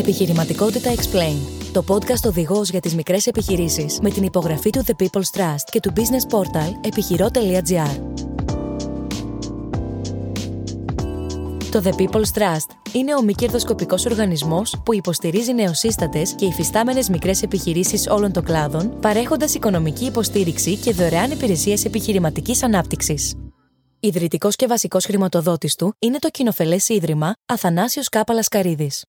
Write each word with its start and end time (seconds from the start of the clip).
Επιχειρηματικότητα 0.00 0.94
Explain. 0.94 1.36
Το 1.72 1.84
podcast 1.88 2.26
οδηγός 2.26 2.68
για 2.70 2.80
τις 2.80 2.94
μικρές 2.94 3.26
επιχειρήσεις 3.26 3.98
με 4.02 4.10
την 4.10 4.22
υπογραφή 4.22 4.70
του 4.70 4.84
The 4.86 5.02
People's 5.02 5.38
Trust 5.38 5.64
και 5.70 5.80
του 5.80 5.92
business 5.96 6.36
portal 6.36 6.86
επιχειρό.gr. 6.86 8.00
Το 11.70 11.82
The 11.84 11.92
People's 12.00 12.38
Trust 12.38 12.92
είναι 12.92 13.14
ο 13.14 13.22
μη 13.22 13.32
κερδοσκοπικός 13.32 14.06
οργανισμός 14.06 14.80
που 14.84 14.94
υποστηρίζει 14.94 15.54
νεοσύστατες 15.54 16.32
και 16.32 16.44
υφιστάμενες 16.44 17.08
μικρές 17.08 17.42
επιχειρήσεις 17.42 18.06
όλων 18.06 18.32
των 18.32 18.44
κλάδων, 18.44 18.98
παρέχοντας 19.00 19.54
οικονομική 19.54 20.04
υποστήριξη 20.04 20.76
και 20.76 20.92
δωρεάν 20.92 21.30
υπηρεσίες 21.30 21.84
επιχειρηματικής 21.84 22.62
ανάπτυξης. 22.62 23.34
Ιδρυτικός 24.00 24.56
και 24.56 24.66
βασικός 24.66 25.04
χρηματοδότης 25.04 25.74
του 25.74 25.94
είναι 25.98 26.18
το 26.18 26.28
κοινοφελές 26.28 26.88
Ίδρυμα 26.88 27.34
Αθανάσιος 27.46 28.08
Κάπαλας 28.08 28.48
Καρίδης. 28.48 29.04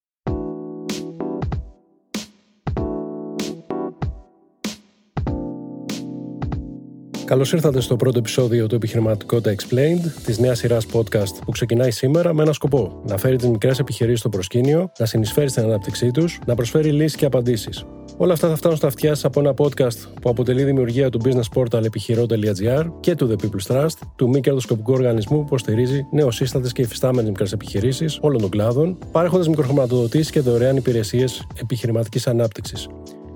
Καλώς 7.32 7.54
ήρθατε 7.54 7.82
στο 7.82 7.96
πρώτο 7.96 8.18
επεισόδιο 8.18 8.68
του 8.68 8.76
Επιχειρηματικότητα 8.76 9.56
Explained, 9.56 10.12
της 10.26 10.40
νέας 10.40 10.58
σειράς 10.58 10.86
podcast 10.94 11.34
που 11.46 11.52
ξεκινάει 11.52 11.92
σήμερα 11.92 12.34
με 12.34 12.44
ένα 12.44 12.54
σκοπό: 12.54 13.02
να 13.08 13.18
φέρει 13.18 13.36
τις 13.36 13.48
μικρές 13.48 13.80
επιχειρήσεις 13.80 14.20
στο 14.20 14.30
προσκήνιο, 14.30 14.92
να 15.00 15.06
συνεισφέρει 15.06 15.50
στην 15.50 15.64
ανάπτυξή 15.64 16.12
τους, 16.12 16.40
να 16.46 16.56
προσφέρει 16.56 16.92
λύσεις 16.92 17.16
και 17.16 17.26
απαντήσεις. 17.26 17.86
Όλα 18.18 18.34
αυτά 18.34 18.50
θα 18.50 18.56
φτάνουν 18.56 18.78
στα 18.78 18.88
αυτιά 18.88 19.16
από 19.24 19.40
ένα 19.40 19.54
podcast 19.58 19.98
που 20.22 20.30
αποτελεί 20.30 20.64
δημιουργία 20.64 21.10
του 21.10 21.22
business 21.24 21.62
portal 21.62 21.84
επιχειρό.gr 21.84 22.86
και 23.00 23.16
του 23.16 23.36
The 23.36 23.44
People's 23.44 23.76
Trust, 23.76 23.96
του 24.16 24.30
μη 24.30 24.40
κερδοσκοπικού 24.40 24.94
οργανισμού 24.94 25.38
που 25.38 25.44
υποστηρίζει 25.46 26.08
νεοσύστατες 26.12 26.72
και 26.72 26.82
υφιστάμενες 26.82 27.30
μικρές 27.30 27.52
επιχειρήσεις 27.52 28.18
όλων 28.22 28.42
των 28.42 28.50
κλάδων, 28.50 28.98
παρέχοντας 29.12 29.48
μικροχρηματοδοτήσει 29.48 30.32
και 30.32 30.40
δωρεάν 30.40 30.76
υπηρεσίες 30.76 31.48
επιχειρηματικής 31.62 32.28
ανάπτυξης. 32.28 32.88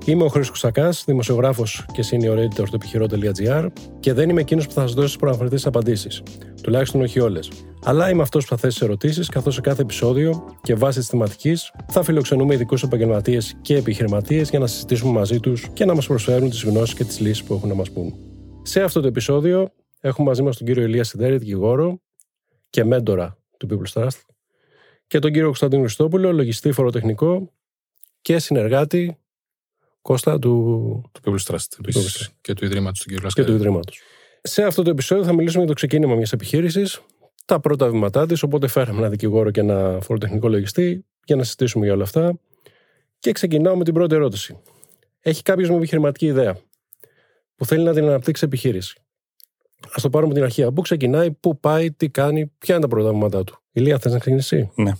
Είμαι 0.07 0.23
ο 0.23 0.27
Χρήσκο 0.27 0.55
Σακά, 0.55 0.93
δημοσιογράφος 1.05 1.85
και 1.91 2.03
senior 2.11 2.37
editor 2.37 2.65
του 2.65 2.75
επιχειρό.gr 2.75 3.67
και 3.99 4.13
δεν 4.13 4.29
είμαι 4.29 4.41
εκείνος 4.41 4.67
που 4.67 4.73
θα 4.73 4.81
σας 4.81 4.93
δώσει 4.93 5.17
προαναφορετέ 5.17 5.57
απαντήσεις. 5.63 6.23
Τουλάχιστον 6.61 7.01
όχι 7.01 7.19
όλες. 7.19 7.51
Αλλά 7.83 8.09
είμαι 8.09 8.21
αυτός 8.21 8.43
που 8.43 8.49
θα 8.49 8.57
θέσει 8.57 8.79
ερωτήσεις, 8.83 9.29
καθώς 9.29 9.53
σε 9.53 9.61
κάθε 9.61 9.81
επεισόδιο 9.81 10.57
και 10.61 10.75
βάσει 10.75 10.99
της 10.99 11.07
θεματικής 11.07 11.71
θα 11.87 12.03
φιλοξενούμε 12.03 12.53
ειδικούς 12.53 12.83
επαγγελματίες 12.83 13.57
και 13.61 13.75
επιχειρηματίες 13.75 14.49
για 14.49 14.59
να 14.59 14.67
συζητήσουμε 14.67 15.11
μαζί 15.11 15.39
τους 15.39 15.67
και 15.73 15.85
να 15.85 15.95
μας 15.95 16.07
προσφέρουν 16.07 16.49
τις 16.49 16.63
γνώσεις 16.63 16.95
και 16.95 17.03
τις 17.03 17.19
λύσεις 17.19 17.43
που 17.43 17.53
έχουν 17.53 17.69
να 17.69 17.75
μας 17.75 17.91
πούν. 17.91 18.13
Σε 18.61 18.81
αυτό 18.81 19.01
το 19.01 19.07
επεισόδιο 19.07 19.73
έχουμε 19.99 20.27
μαζί 20.27 20.41
μας 20.41 20.57
τον 20.57 20.67
κύριο 20.67 20.83
Ηλία 20.83 21.03
Σιδέρη, 21.03 21.37
δικηγόρο 21.37 22.01
και 22.69 22.83
μέντορα 22.83 23.37
του 23.57 23.67
People's 23.71 24.01
Trust, 24.01 24.19
και 25.07 25.19
τον 25.19 25.31
κύριο 25.31 25.45
Κωνσταντίνο 25.45 25.81
Χριστόπουλο, 25.81 26.33
λογιστή 26.33 26.71
φοροτεχνικό 26.71 27.51
και 28.21 28.39
συνεργάτη 28.39 29.19
Κώστα 30.05 30.39
του, 30.39 31.01
του 31.11 31.21
People's 31.25 31.53
Trust 31.53 31.65
του 31.69 32.01
και 32.41 32.53
του 32.53 32.65
Ιδρύματος 32.65 32.99
του 32.99 33.15
κ. 33.15 33.33
Και 33.33 33.43
του 33.43 33.53
Ιδρύματος. 33.53 33.99
Σε 34.41 34.63
αυτό 34.63 34.81
το 34.81 34.89
επεισόδιο 34.89 35.23
θα 35.23 35.33
μιλήσουμε 35.33 35.63
για 35.63 35.67
το 35.67 35.73
ξεκίνημα 35.73 36.15
μιας 36.15 36.31
επιχείρησης, 36.31 37.01
τα 37.45 37.59
πρώτα 37.59 37.89
βήματά 37.89 38.25
της. 38.25 38.43
Οπότε 38.43 38.67
φέραμε 38.67 38.99
ένα 38.99 39.09
δικηγόρο 39.09 39.51
και 39.51 39.59
ένα 39.59 39.99
φοροτεχνικό 40.01 40.47
λογιστή 40.47 41.05
για 41.25 41.35
να 41.35 41.43
συζητήσουμε 41.43 41.85
για 41.85 41.93
όλα 41.93 42.03
αυτά. 42.03 42.39
Και 43.19 43.31
ξεκινάω 43.31 43.75
με 43.75 43.83
την 43.83 43.93
πρώτη 43.93 44.15
ερώτηση. 44.15 44.57
Έχει 45.21 45.41
κάποιος 45.41 45.67
μια 45.67 45.77
επιχειρηματική 45.77 46.25
ιδέα 46.25 46.57
που 47.55 47.65
θέλει 47.65 47.83
να 47.83 47.93
την 47.93 48.03
αναπτύξει 48.03 48.45
επιχείρηση; 48.45 48.97
Α 49.85 50.01
το 50.01 50.09
πάρουμε 50.09 50.33
την 50.33 50.43
αρχή. 50.43 50.71
Πού 50.71 50.81
ξεκινάει, 50.81 51.31
πού 51.31 51.59
πάει, 51.59 51.91
τι 51.91 52.09
κάνει, 52.09 52.51
ποια 52.57 52.75
είναι 52.75 52.83
τα 52.83 52.89
πρώτα 52.89 53.11
βήματά 53.11 53.43
του; 53.43 53.61
Ηλία, 53.71 53.99
θες 53.99 54.11
να 54.11 54.19
ξεκινήσεις. 54.19 54.67
Ναι. 54.75 54.91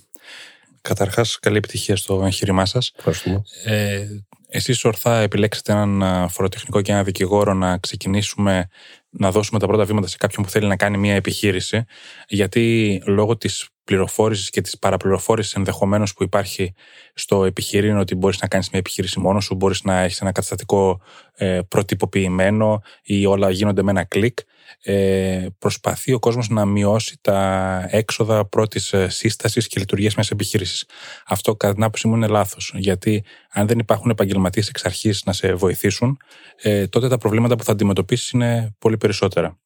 Καταρχάς, 0.82 1.40
καλή 1.40 1.58
επιτυχία 1.58 1.96
στο 1.96 2.24
εγχείρημά 2.26 2.66
σας. 2.66 2.92
Ευχαριστούμε. 2.98 3.42
Ε, 3.66 4.06
εσείς 4.48 4.86
ορθά 4.86 5.20
επιλέξετε 5.20 5.72
έναν 5.72 6.30
φοροτεχνικό 6.30 6.82
και 6.82 6.92
ένα 6.92 7.04
δικηγόρο 7.04 7.54
να 7.54 7.78
ξεκινήσουμε 7.78 8.68
να 9.10 9.32
δώσουμε 9.32 9.60
τα 9.60 9.68
πρώτα 9.68 9.86
βήματα 9.86 10.08
σε 10.08 10.18
κάποιον 10.18 10.46
που 10.46 10.52
θέλει 10.52 10.68
να 10.68 10.76
κάνει 10.76 10.98
μια 10.98 11.16
επιχείρηση, 11.16 11.84
γιατί 12.28 13.02
λόγω 13.06 13.38
της 13.38 13.70
πληροφόρησης 13.84 14.50
και 14.50 14.62
της 14.62 14.80
παραπληροφόρησης 14.80 15.54
ενδεχομένως 15.54 16.14
που 16.14 16.24
υπάρχει 16.24 16.74
στο 17.14 17.46
επιχειρήν 17.46 17.98
ότι 17.98 18.16
μπορείς 18.16 18.42
να 18.42 18.48
κάνεις 18.48 18.70
μια 18.70 18.80
επιχείρηση 18.80 19.20
μόνος 19.20 19.44
σου, 19.44 19.56
μπορείς 19.56 19.84
να 19.84 20.00
έχεις 20.00 20.22
ένα 20.22 20.32
καταστατικό 20.32 21.02
ε, 21.36 21.60
προτυπωποιημένο 21.68 22.82
ή 23.04 23.26
όλα 23.26 23.50
γίνονται 23.50 23.84
με 23.84 23.92
ένα 23.92 24.04
κλικ 24.04 24.38
ε, 24.84 25.46
προσπαθεί 25.58 26.14
ο 26.14 26.20
κόσμος 26.20 26.50
να 26.50 26.66
μειώσει 26.66 27.18
τα 27.22 27.88
έξοδα 27.90 28.46
πρώτης 28.46 28.94
ε, 28.94 29.10
σύστασης 29.10 29.68
και 29.68 29.80
λειτουργίας 29.80 30.16
μιας 30.16 30.32
επιχείρησης. 30.32 30.86
Αυτό 31.28 31.56
κατά 31.56 31.74
την 31.74 31.84
άποψή 31.84 32.08
μου 32.08 32.16
είναι 32.16 32.28
λάθος, 32.28 32.74
γιατί 32.76 33.24
αν 33.52 33.68
δεν 33.68 33.80
υπάρχουν 33.80 34.10
επαγγελματίες 34.10 34.68
εξ 34.70 34.86
αρχής 34.86 35.24
να 35.26 35.34
σε 35.34 35.54
βοηθήσουν, 35.54 36.18
ε, 36.62 36.88
τότε 36.88 37.08
τα 37.08 37.18
προβλήματα 37.18 37.56
που 37.56 37.64
θα 37.64 37.72
αντιμετωπίσεις 37.72 38.30
είναι 38.30 38.76
πολύ 38.80 38.98
περισσότερα. 38.98 39.60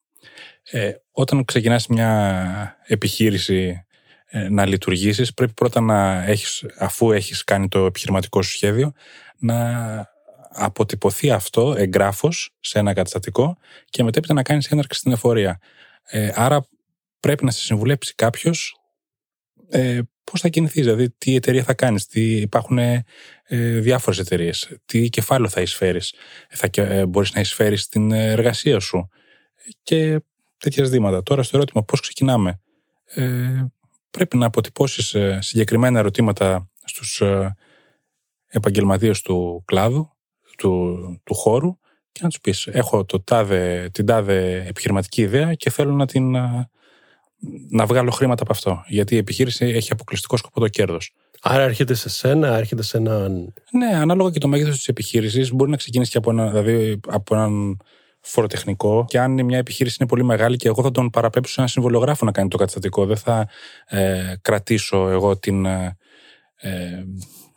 Ε, 0.70 0.92
όταν 1.10 1.44
ξεκινάς 1.44 1.86
μια 1.86 2.76
επιχείρηση 2.86 3.84
ε, 4.26 4.48
να 4.48 4.66
λειτουργήσεις, 4.66 5.34
πρέπει 5.34 5.52
πρώτα 5.52 5.80
να 5.80 6.24
έχεις, 6.24 6.64
αφού 6.78 7.12
έχεις 7.12 7.44
κάνει 7.44 7.68
το 7.68 7.84
επιχειρηματικό 7.84 8.42
σου 8.42 8.50
σχέδιο, 8.50 8.92
να 9.38 10.09
αποτυπωθεί 10.52 11.30
αυτό 11.30 11.74
εγγράφος 11.76 12.56
σε 12.60 12.78
ένα 12.78 12.92
καταστατικό 12.92 13.56
και 13.84 14.02
μετέπειτα 14.02 14.34
να 14.34 14.42
κάνεις 14.42 14.66
έναρξη 14.66 14.98
στην 14.98 15.12
εφορία. 15.12 15.60
Ε, 16.02 16.30
άρα 16.34 16.66
πρέπει 17.20 17.44
να 17.44 17.50
σε 17.50 17.60
συμβουλέψει 17.60 18.14
κάποιος 18.14 18.74
ε, 19.68 20.00
πώς 20.24 20.40
θα 20.40 20.48
κινηθείς, 20.48 20.84
δηλαδή 20.84 21.10
τι 21.10 21.34
εταιρεία 21.34 21.62
θα 21.62 21.74
κάνεις, 21.74 22.06
τι 22.06 22.36
υπάρχουν 22.36 22.78
ε, 22.78 23.04
διάφορες 23.80 24.18
εταιρείες, 24.18 24.76
τι 24.84 25.08
κεφάλαιο 25.08 25.48
θα 25.48 25.60
εισφέρεις, 25.60 26.14
θα 26.48 26.68
ε, 26.74 27.06
μπορείς 27.06 27.32
να 27.32 27.40
εισφέρεις 27.40 27.82
στην 27.82 28.12
εργασία 28.12 28.78
σου 28.80 29.08
και 29.82 30.20
τέτοια 30.58 30.84
ζητήματα. 30.84 31.22
Τώρα 31.22 31.42
στο 31.42 31.56
ερώτημα 31.56 31.84
πώς 31.84 32.00
ξεκινάμε. 32.00 32.60
Ε, 33.04 33.64
πρέπει 34.10 34.36
να 34.36 34.46
αποτυπώσεις 34.46 35.14
ε, 35.14 35.38
συγκεκριμένα 35.40 35.98
ερωτήματα 35.98 36.70
στους 36.84 37.20
ε, 37.20 37.56
επαγγελματίες 38.46 39.20
του 39.20 39.62
κλάδου 39.66 40.10
του, 40.60 40.98
του 41.24 41.34
χώρου 41.34 41.78
και 42.12 42.20
να 42.22 42.28
τους 42.28 42.40
πεις: 42.40 42.66
Έχω 42.66 43.04
το 43.04 43.22
τάδε, 43.22 43.88
την 43.92 44.06
τάδε 44.06 44.64
επιχειρηματική 44.68 45.22
ιδέα 45.22 45.54
και 45.54 45.70
θέλω 45.70 45.92
να 45.92 46.06
την. 46.06 46.36
να 47.70 47.86
βγάλω 47.86 48.10
χρήματα 48.10 48.42
από 48.42 48.52
αυτό. 48.52 48.84
Γιατί 48.86 49.14
η 49.14 49.18
επιχείρηση 49.18 49.64
έχει 49.64 49.92
αποκλειστικό 49.92 50.36
σκοπό 50.36 50.60
το 50.60 50.68
κέρδος. 50.68 51.14
Άρα 51.42 51.62
έρχεται 51.62 51.94
σε 51.94 52.08
σένα, 52.08 52.56
έρχεται 52.56 52.82
σε 52.82 52.96
έναν. 52.96 53.52
Ναι, 53.72 53.96
ανάλογα 53.96 54.30
και 54.30 54.38
το 54.38 54.48
μέγεθος 54.48 54.76
της 54.76 54.88
επιχείρησης. 54.88 55.52
Μπορεί 55.52 55.70
να 55.70 55.76
ξεκινήσει 55.76 56.10
και 56.10 56.18
από, 56.18 56.30
ένα, 56.30 56.48
δηλαδή, 56.50 57.00
από 57.08 57.34
έναν 57.34 57.76
φοροτεχνικό. 58.20 59.04
Και 59.08 59.18
αν 59.20 59.44
μια 59.44 59.58
επιχείρηση 59.58 59.96
είναι 60.00 60.08
πολύ 60.08 60.24
μεγάλη 60.24 60.56
και 60.56 60.68
εγώ 60.68 60.82
θα 60.82 60.90
τον 60.90 61.10
παραπέμψω 61.10 61.52
σε 61.52 61.60
έναν 61.60 61.72
συμβολογράφο 61.72 62.24
να 62.24 62.32
κάνει 62.32 62.48
το 62.48 62.56
καταστατικό. 62.56 63.06
Δεν 63.06 63.16
θα 63.16 63.48
ε, 63.86 64.34
κρατήσω 64.42 65.08
εγώ 65.08 65.38
την, 65.38 65.66
ε, 65.66 65.96
ε 66.56 67.04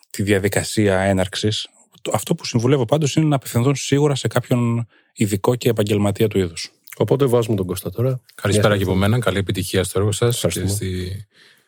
τη 0.09 0.23
διαδικασία 0.23 0.99
έναρξης 0.99 1.67
αυτό 2.11 2.35
που 2.35 2.45
συμβουλεύω 2.45 2.85
πάντως 2.85 3.15
είναι 3.15 3.25
να 3.25 3.35
απευθυνθούν 3.35 3.75
σίγουρα 3.75 4.15
σε 4.15 4.27
κάποιον 4.27 4.87
ειδικό 5.13 5.55
και 5.55 5.69
επαγγελματία 5.69 6.27
του 6.27 6.37
είδους. 6.37 6.71
Οπότε 6.97 7.25
βάζουμε 7.25 7.55
τον 7.55 7.65
Κώστα 7.65 7.89
τώρα. 7.89 8.21
Καλησπέρα 8.35 8.77
και 8.77 8.83
από 8.83 8.95
μένα. 8.95 9.19
Καλή 9.19 9.37
επιτυχία 9.37 9.83
στο 9.83 9.99
έργο 9.99 10.11
σας 10.11 10.45
και 10.49 10.67
στη, 10.67 11.25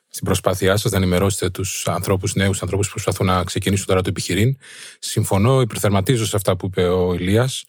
στην 0.08 0.26
προσπάθειά 0.26 0.78
σας 0.78 0.92
να 0.92 0.98
ενημερώσετε 0.98 1.50
τους 1.50 1.88
ανθρώπους, 1.88 2.36
νέους 2.36 2.62
ανθρώπους 2.62 2.88
που 2.88 2.94
προσπαθούν 2.94 3.26
να 3.26 3.44
ξεκινήσουν 3.44 3.86
τώρα 3.86 4.02
το 4.02 4.10
επιχειρήν. 4.10 4.58
Συμφωνώ, 5.00 5.62
υπερθερματίζω 5.62 6.26
σε 6.26 6.36
αυτά 6.36 6.56
που 6.56 6.66
είπε 6.66 6.88
ο 6.88 7.14
Ηλίας. 7.14 7.66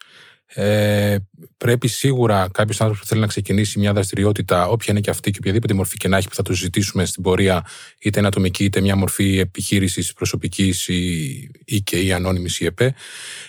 Ε, 0.48 1.16
πρέπει 1.56 1.88
σίγουρα 1.88 2.48
κάποιος 2.52 2.81
άνθρωπος 2.81 3.02
που 3.02 3.08
θέλει 3.08 3.20
να 3.20 3.26
ξεκινήσει 3.26 3.78
μια 3.78 3.93
δραστηριότητα, 3.93 4.69
όποια 4.69 4.87
είναι 4.90 5.00
και 5.00 5.10
αυτή 5.10 5.31
και 5.31 5.38
οποιαδήποτε 5.40 5.75
μορφή 5.75 5.96
και 5.96 6.08
να 6.08 6.16
έχει, 6.16 6.28
που 6.28 6.34
θα 6.34 6.43
το 6.43 6.54
συζητήσουμε 6.54 7.04
στην 7.04 7.22
πορεία, 7.22 7.66
είτε 8.00 8.19
είναι 8.19 8.28
ατομική 8.28 8.64
είτε 8.64 8.81
μια 8.81 8.96
μορφή 8.96 9.38
επιχείρησης 9.38 10.12
προσωπικής 10.12 10.88
ή, 10.88 11.32
ή 11.64 11.81
και 11.81 12.00
ή 12.00 12.12
ανώνυμη 12.12 12.48
ή 12.58 12.64
ΕΠΕ, 12.64 12.94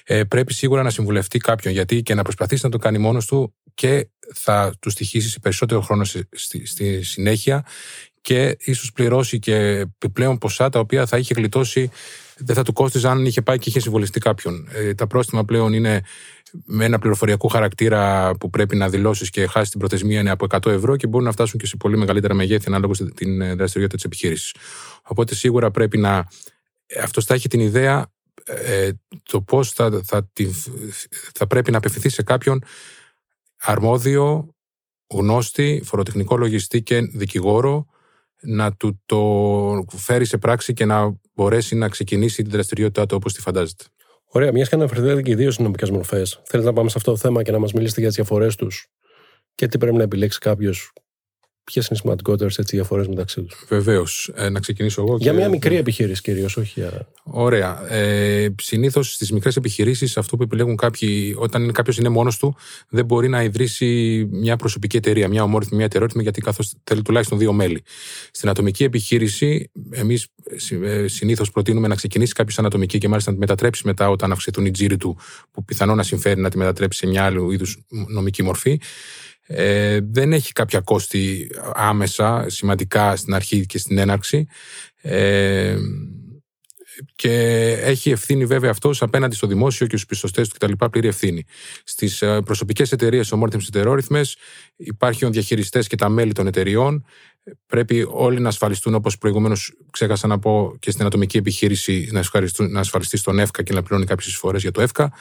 ε, 0.04 0.24
πρέπει 0.24 0.54
σίγουρα 0.54 0.84
να 0.84 0.90
συμβουλευτεί 0.90 1.38
κάποιον. 1.38 1.74
Γιατί 1.74 2.02
και 2.02 2.14
να 2.14 2.22
προσπαθήσει 2.22 2.62
να 2.66 2.72
το 2.72 2.78
κάνει 2.78 2.98
μόνος 2.98 3.26
του 3.26 3.54
και 3.74 4.08
θα 4.34 4.74
του 4.80 4.90
στοιχήσει 4.90 5.40
περισσότερο 5.40 5.82
χρόνο 5.82 6.04
στη, 6.04 6.66
στη 6.66 7.04
συνέχεια 7.04 7.66
και 8.28 8.58
ίσως 8.60 8.92
πληρώσει 8.92 9.40
και 9.40 9.56
επιπλέον 9.56 10.38
ποσά 10.38 10.70
τα 10.70 10.80
οποία 10.80 11.06
θα 11.06 11.18
είχε 11.18 11.34
γλιτώσει, 11.34 11.90
δεν 12.38 12.56
θα 12.56 12.64
του 12.64 12.74
κόστιζε 12.74 13.08
αν 13.08 13.26
είχε 13.26 13.42
πάει 13.42 13.58
και 13.58 13.70
είχε 13.70 13.80
συμβολιστεί 13.80 14.20
κάποιον. 14.20 14.68
Ε, 14.74 14.94
τα 14.94 15.08
πρόστιμα 15.08 15.46
πλέον 15.46 15.74
είναι 15.74 16.02
με 16.66 16.86
ένα 16.86 17.00
πληροφοριακό 17.00 17.48
χαρακτήρα 17.48 18.32
που 18.40 18.50
πρέπει 18.50 18.76
να 18.76 18.90
δηλώσεις 18.90 19.30
και 19.30 19.48
χάσει 19.48 19.72
την 19.72 19.80
προθεσμία 19.80 20.20
είναι 20.20 20.30
από 20.30 20.46
100 20.50 20.66
ευρώ 20.66 20.96
και 20.96 21.08
μπορούν 21.08 21.26
να 21.26 21.32
φτάσουν 21.32 21.60
και 21.60 21.66
σε 21.66 21.78
πολύ 21.78 21.98
μεγαλύτερα 21.98 22.34
μεγέθη 22.34 22.64
ανάλογα 22.68 22.94
στην 22.94 23.42
ε, 23.42 23.56
δραστηριότητα 23.56 23.96
της 23.96 24.04
επιχείρησης. 24.04 24.56
Οπότε 25.04 25.36
σίγουρα 25.36 25.72
πρέπει 25.72 25.98
να. 25.98 26.28
Ε, 26.86 27.02
Αυτός 27.02 27.26
θα 27.26 27.34
έχει 27.34 27.48
την 27.48 27.60
ιδέα 27.60 28.12
ε, 28.44 28.92
το 29.24 29.42
πώς 29.42 29.72
θα, 29.72 30.02
θα, 30.04 30.30
θα 31.34 31.48
πρέπει 31.48 31.72
να 31.72 31.78
απευθυνθεί 31.78 32.10
σε 32.10 32.24
κάποιον 32.24 32.64
αρμόδιο, 33.58 34.56
γνώστη, 35.08 35.82
φοροτεχνικό 35.86 36.38
λογιστή 36.38 36.82
και 36.82 37.02
δικηγόρο 37.02 37.88
να 38.42 38.74
του 38.74 39.02
το 39.06 39.86
φέρει 39.98 40.26
σε 40.26 40.38
πράξη 40.38 40.74
και 40.74 40.86
να 40.86 41.20
μπορέσει 41.34 41.76
να 41.76 41.90
ξεκινήσει 41.90 42.42
την 42.42 42.52
δραστηριότητά 42.52 43.06
του 43.06 43.16
όπως 43.16 43.34
τη 43.34 43.42
φαντάζεται. 43.42 43.84
Ωραία, 44.30 44.52
μιας 44.52 44.70
και 44.70 44.76
αναφερθείτε 44.76 45.22
και 45.22 45.32
οι 45.32 45.36
δύο 45.36 45.52
συνομικές 45.52 45.90
μορφές, 45.90 46.42
θέλετε 46.44 46.70
να 46.70 46.76
πάμε 46.76 46.90
σε 46.90 46.98
αυτό 46.98 47.12
το 47.12 47.18
θέμα 47.18 47.44
και 47.44 47.52
να 47.52 47.60
μας 47.60 47.74
μιλήσετε 47.74 48.00
για 48.00 48.10
τις 48.10 48.18
διαφορές 48.18 48.56
τους 48.56 48.88
και 49.56 49.68
τι 49.68 49.78
πρέπει 49.78 49.96
να 49.96 50.04
επιλέξει 50.04 50.40
κάποιος 50.40 50.94
Ποιες 51.72 51.88
είναι 51.88 51.98
οι 51.98 52.02
σημαντικότερες 52.02 52.60
διαφορές 52.66 53.08
μεταξύ 53.08 53.42
τους; 53.42 53.66
Βεβαίως. 53.68 54.32
Ε, 54.36 54.50
να 54.50 54.60
ξεκινήσω 54.60 55.02
εγώ. 55.02 55.18
Για 55.20 55.34
μια 55.34 55.50
μικρή 55.50 55.76
επιχείρηση 55.76 56.22
κυρίως, 56.22 56.58
όχι 56.58 56.80
για. 56.80 57.08
Ωραία. 57.24 57.94
Ε, 57.94 58.54
Συνήθως 58.62 59.14
στις 59.14 59.32
μικρές 59.32 59.56
επιχειρήσεις, 59.56 60.18
αυτό 60.18 60.38
που 60.38 60.44
επιλέγουν 60.44 60.76
κάποιοι, 60.76 61.36
όταν 61.38 61.72
κάποιος 61.72 61.98
είναι 61.98 62.10
μόνος 62.10 62.38
του, 62.38 62.56
δεν 62.90 63.06
μπορεί 63.06 63.28
να 63.28 63.44
ιδρύσει 63.44 64.28
μια 64.32 64.56
προσωπική 64.56 64.98
εταιρεία, 64.98 65.28
μια 65.28 65.44
ομόρφη, 65.44 65.76
μια 65.76 65.86
ετερότιμη, 65.86 66.24
γιατί 66.24 66.42
καθώς 66.42 66.74
θέλει 66.84 67.02
τουλάχιστον 67.02 67.38
δύο 67.38 67.54
μέλη. 67.54 67.84
Στην 68.32 68.50
ατομική 68.50 68.84
επιχείρηση, 68.84 69.72
εμείς 69.92 70.28
ε, 70.84 71.08
συνήθως 71.08 71.52
προτείνουμε 71.52 71.88
να 71.88 71.96
ξεκινήσει 71.96 72.34
κάποιος 72.34 72.60
ανατομική 72.60 72.98
και 72.98 73.08
μάλιστα 73.08 73.32
να 73.32 73.38
τη 73.38 73.42
μετατρέψει 73.42 73.82
μετά 73.86 74.10
όταν 74.10 74.32
αυξηθούν 74.32 74.66
οι 74.66 74.72
τζίροι 74.72 74.98
του, 74.98 75.18
που 75.52 75.64
πιθανόν 75.64 75.98
να 75.98 76.04
συμφέρει 76.04 76.42
να 76.42 76.50
τη 76.50 76.58
μετατρέψει 76.58 77.00
σε 77.00 77.08
μια 77.08 77.24
άλλη 77.24 77.54
είδους 77.54 77.78
νομική 78.08 78.44
μορφή 78.44 78.80
ε, 79.48 80.00
δεν 80.04 80.34
έχει 80.34 80.52
κάποια 80.52 80.80
κόστη 80.80 81.50
άμεσα, 81.74 82.46
σημαντικά 82.48 83.16
στην 83.16 83.34
αρχή 83.34 83.66
και 83.66 83.78
στην 83.78 83.98
έναρξη. 83.98 84.48
Ε, 85.02 85.78
και 87.16 87.32
έχει 87.82 88.12
ευθύνη 88.12 88.46
βέβαια 88.46 88.70
αυτός 88.70 89.02
απέναντι 89.02 89.36
στο 89.36 89.48
δημόσιο 89.48 89.88
και 89.88 89.96
στους 89.96 90.08
πιστωστές 90.08 90.50
του 90.50 90.56
κτλ. 90.60 90.86
Πλήρη 90.92 91.08
ευθύνη. 91.08 91.46
Στις 91.84 92.22
ε, 92.22 92.42
προσωπικές 92.42 92.92
εταιρείες 92.92 93.32
ομόρφημε 93.32 93.64
ετερόρυθμε 93.68 94.22
υπάρχουν 94.76 95.32
διαχειριστές 95.32 95.88
και 95.88 95.96
τα 95.96 96.10
μέλη 96.10 96.34
των 96.34 96.48
εταιριών. 96.48 97.06
Πρέπει 97.66 98.08
όλοι 98.10 98.40
να 98.40 98.48
ασφαλιστούν, 98.48 98.94
όπως 98.94 99.18
προηγουμένως 99.18 99.74
ξέχασα 99.92 100.28
να 100.28 100.40
πω 100.40 100.76
και 100.80 100.92
στην 100.92 101.06
ατομική 101.06 101.38
επιχείρηση, 101.38 102.10
να, 102.12 102.24
να 102.70 102.80
ασφαλιστεί 102.80 103.18
στον 103.18 103.40
ΕΦΚΑ 103.40 103.64
και 103.64 103.74
να 103.74 103.84
πληρώνει 103.84 104.06
κάποιες 104.06 104.28
εισφορές 104.28 104.62
για 104.62 104.72
το 104.72 104.82
ΕΦΚΑ. 104.82 105.14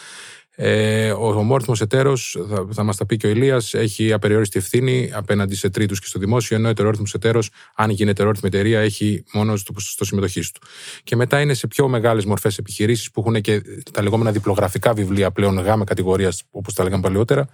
Ε, 0.59 1.11
ο 1.11 1.27
ομόρφημος 1.27 1.81
εταίρος, 1.81 2.37
θα, 2.49 2.69
θα 2.73 2.83
μας 2.83 2.97
τα 2.97 3.07
πει 3.07 3.17
και 3.17 3.27
ο 3.27 3.31
Ηλίας, 3.31 3.75
έχει 3.75 4.13
απεριόριστη 4.13 4.59
ευθύνη 4.59 5.11
απέναντι 5.15 5.55
σε 5.55 5.71
τρίτους 5.71 6.01
και 6.01 6.07
στο 6.07 6.19
δημόσιο, 6.19 6.57
ενώ 6.57 6.67
ο 6.67 6.71
ετερόρυθμο 6.71 7.07
εταίρος, 7.15 7.51
αν 7.75 7.91
γίνεται 7.91 8.11
ετερόρυθμη 8.11 8.49
εταιρεία, 8.49 8.81
έχει 8.81 9.25
μόνο 9.33 9.55
το 9.65 9.73
ποσοστό 9.73 10.05
συμμετοχής 10.05 10.51
του. 10.51 10.61
Και 11.03 11.17
μετά 11.17 11.41
είναι 11.41 11.55
σε 11.55 11.67
πιο 11.67 11.89
μεγάλες 11.89 12.25
μορφές 12.25 12.59
επιχειρήσεις 12.59 13.11
που 13.11 13.21
έχουν 13.21 13.41
και 13.41 13.63
τα 13.93 14.03
λεγόμενα 14.03 14.33
διπλογραφικά 14.33 14.95
βιβλία 14.95 15.31
πλέον 15.31 15.59
γάμα 15.59 15.85
κατηγορίας, 15.85 16.43
όπως 16.51 16.75
τα 16.75 16.85
λέγαμε 16.85 17.03
παλιότερα, 17.03 17.49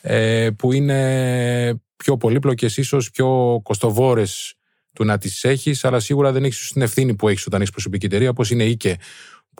ε, 0.00 0.50
που 0.58 0.72
είναι 0.72 1.80
πιο 1.96 2.16
πολύπλοκες, 2.16 2.76
ίσως 2.76 3.10
πιο 3.10 3.60
κοστοβόρες 3.62 4.54
του 4.94 5.04
να 5.04 5.18
τις 5.18 5.44
έχεις, 5.44 5.84
αλλά 5.84 6.00
σίγουρα 6.00 6.32
δεν 6.32 6.44
έχεις 6.44 6.70
την 6.72 6.82
ευθύνη 6.82 7.14
που 7.14 7.28
έχεις 7.28 7.46
όταν 7.46 7.60
έχεις 7.60 7.72
προσωπική 7.72 8.06
εταιρεία, 8.06 8.30
όπως 8.30 8.50
είναι 8.50 8.64
η 8.64 8.70
ΙΚΕ, 8.70 8.96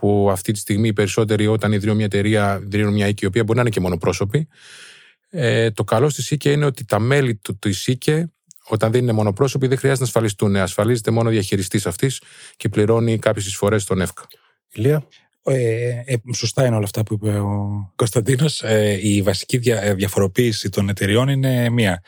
που 0.00 0.28
αυτή 0.30 0.52
τη 0.52 0.58
στιγμή 0.58 0.88
οι 0.88 0.92
περισσότεροι 0.92 1.46
όταν 1.46 1.72
ιδρύουν 1.72 1.96
μια 1.96 2.04
εταιρεία, 2.04 2.60
ιδρύουν 2.64 2.92
μια 2.92 3.08
οίκη, 3.08 3.24
η 3.24 3.26
οποία 3.26 3.42
μπορεί 3.42 3.54
να 3.54 3.60
είναι 3.60 3.70
και 3.70 3.80
μονοπρόσωπη. 3.80 4.48
Ε, 5.30 5.70
το 5.70 5.84
καλό 5.84 6.08
στη 6.08 6.22
ΣΥΚΕ 6.22 6.50
είναι 6.50 6.64
ότι 6.64 6.84
τα 6.84 6.98
μέλη 6.98 7.36
του 7.36 7.58
της 7.58 7.80
ΣΥΚΕ, 7.80 8.32
όταν 8.68 8.92
δεν 8.92 9.02
είναι 9.02 9.12
μονοπρόσωποι, 9.12 9.66
δεν 9.66 9.78
χρειάζεται 9.78 10.02
να 10.02 10.08
ασφαλιστούν. 10.08 10.56
Ασφαλίζεται 10.56 11.10
μόνο 11.10 11.28
ο 11.28 11.32
διαχειριστής 11.32 11.86
αυτής 11.86 12.22
και 12.56 12.68
πληρώνει 12.68 13.18
κάποιες 13.18 13.46
εισφορές 13.46 13.82
στον 13.82 14.00
ΕΦΚΑ. 14.00 14.26
Ηλία; 14.72 15.06
Ε, 15.42 16.02
ε, 16.04 16.16
σωστά 16.34 16.66
είναι 16.66 16.74
όλα 16.74 16.84
αυτά 16.84 17.02
που 17.02 17.14
είπε 17.14 17.38
ο 17.38 17.92
Κωνσταντίνος. 17.96 18.62
Ε, 18.62 18.98
η 19.02 19.22
βασική 19.22 19.58
δια, 19.58 19.82
ε, 19.82 19.94
διαφοροποίηση 19.94 20.68
των 20.68 20.88
εταιριών 20.88 21.28
είναι 21.28 21.70
μία. 21.70 22.02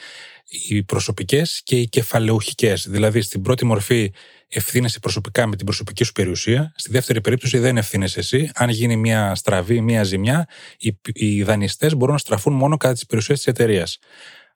Οι 0.48 0.82
προσωπικές 0.82 1.60
και 1.64 1.76
οι 1.76 1.88
κεφαλαιουχικέ. 1.88 2.74
Δηλαδή, 2.86 3.20
στην 3.20 3.42
πρώτη 3.42 3.64
μορφή 3.64 4.12
ευθύνεσαι 4.52 4.98
προσωπικά 4.98 5.46
με 5.46 5.56
την 5.56 5.66
προσωπική 5.66 6.04
σου 6.04 6.12
περιουσία. 6.12 6.72
Στη 6.76 6.90
δεύτερη 6.90 7.20
περίπτωση 7.20 7.58
δεν 7.58 7.76
ευθύνεσαι 7.76 8.18
εσύ. 8.18 8.50
Αν 8.54 8.68
γίνει 8.68 8.96
μια 8.96 9.34
στραβή, 9.34 9.80
μια 9.80 10.02
ζημιά, 10.02 10.48
οι, 10.78 10.98
οι 11.12 11.42
δανειστές 11.42 11.94
μπορούν 11.94 12.14
να 12.14 12.20
στραφούν 12.20 12.52
μόνο 12.54 12.76
κατά 12.76 12.92
τις 12.92 13.06
περιουσίες 13.06 13.38
της 13.38 13.46
εταιρείας. 13.46 13.98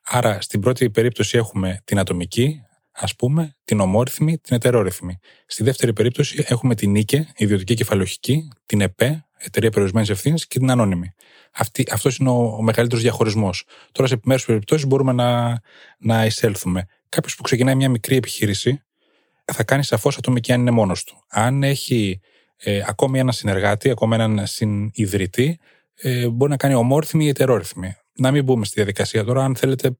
Άρα, 0.04 0.40
στην 0.40 0.60
πρώτη 0.60 0.90
περίπτωση 0.90 1.36
έχουμε 1.36 1.80
την 1.84 1.98
ατομική, 1.98 2.60
ας 2.92 3.16
πούμε, 3.16 3.56
την 3.64 3.80
ομόρυθμη, 3.80 4.38
την 4.38 4.56
ετερόρυθμη. 4.56 5.18
Στη 5.46 5.62
δεύτερη 5.62 5.92
περίπτωση 5.92 6.44
έχουμε 6.48 6.74
την 6.74 6.90
ΝΙΚΕ, 6.90 7.32
ιδιωτική 7.36 7.74
κεφαλοχική, 7.74 8.48
την 8.66 8.80
ΕΠΕ, 8.80 9.26
εταιρεία 9.38 9.70
περιορισμένης 9.70 10.08
ευθύνης 10.08 10.46
και 10.46 10.58
την 10.58 10.70
ανώνυμη. 10.70 11.14
Αυτός 11.90 12.16
είναι 12.16 12.28
ο, 12.28 12.56
ο 12.58 12.62
μεγαλύτερος 12.62 13.02
διαχωρισμός. 13.02 13.66
Τώρα, 13.92 14.08
σε 14.08 14.14
επιμέρους 14.14 14.44
περιπτώσεις 14.44 14.86
μπορούμε 14.86 15.12
να, 15.12 15.60
να 15.98 16.24
εισέλθουμε. 16.24 16.86
Κάποιος 17.08 17.36
που 17.36 17.42
ξεκινάει 17.42 17.74
μια 17.74 17.88
μικρή 17.88 18.16
επιχείρηση, 18.16 18.82
θα 19.52 19.64
κάνεις 19.64 19.86
σαφώς 19.86 20.16
ατομική 20.16 20.52
αν 20.52 20.60
είναι 20.60 20.70
μόνος 20.70 21.04
του. 21.04 21.24
Αν 21.28 21.62
έχει 21.62 22.20
ε, 22.56 22.82
ακόμη 22.86 23.18
ένα 23.18 23.32
συνεργάτη, 23.32 23.90
ακόμη 23.90 24.14
έναν 24.14 24.46
συνειδητή, 24.46 25.58
ε, 25.94 26.28
μπορεί 26.28 26.50
να 26.50 26.56
κάνει 26.56 26.74
ομόρυθμη 26.74 27.24
ή 27.24 27.28
ετερόρυθμη. 27.28 27.96
Να 28.16 28.30
μην 28.30 28.44
μπούμε 28.44 28.64
στη 28.64 28.74
διαδικασία 28.74 29.24
τώρα. 29.24 29.44
Αν 29.44 29.56
θέλετε, 29.56 29.98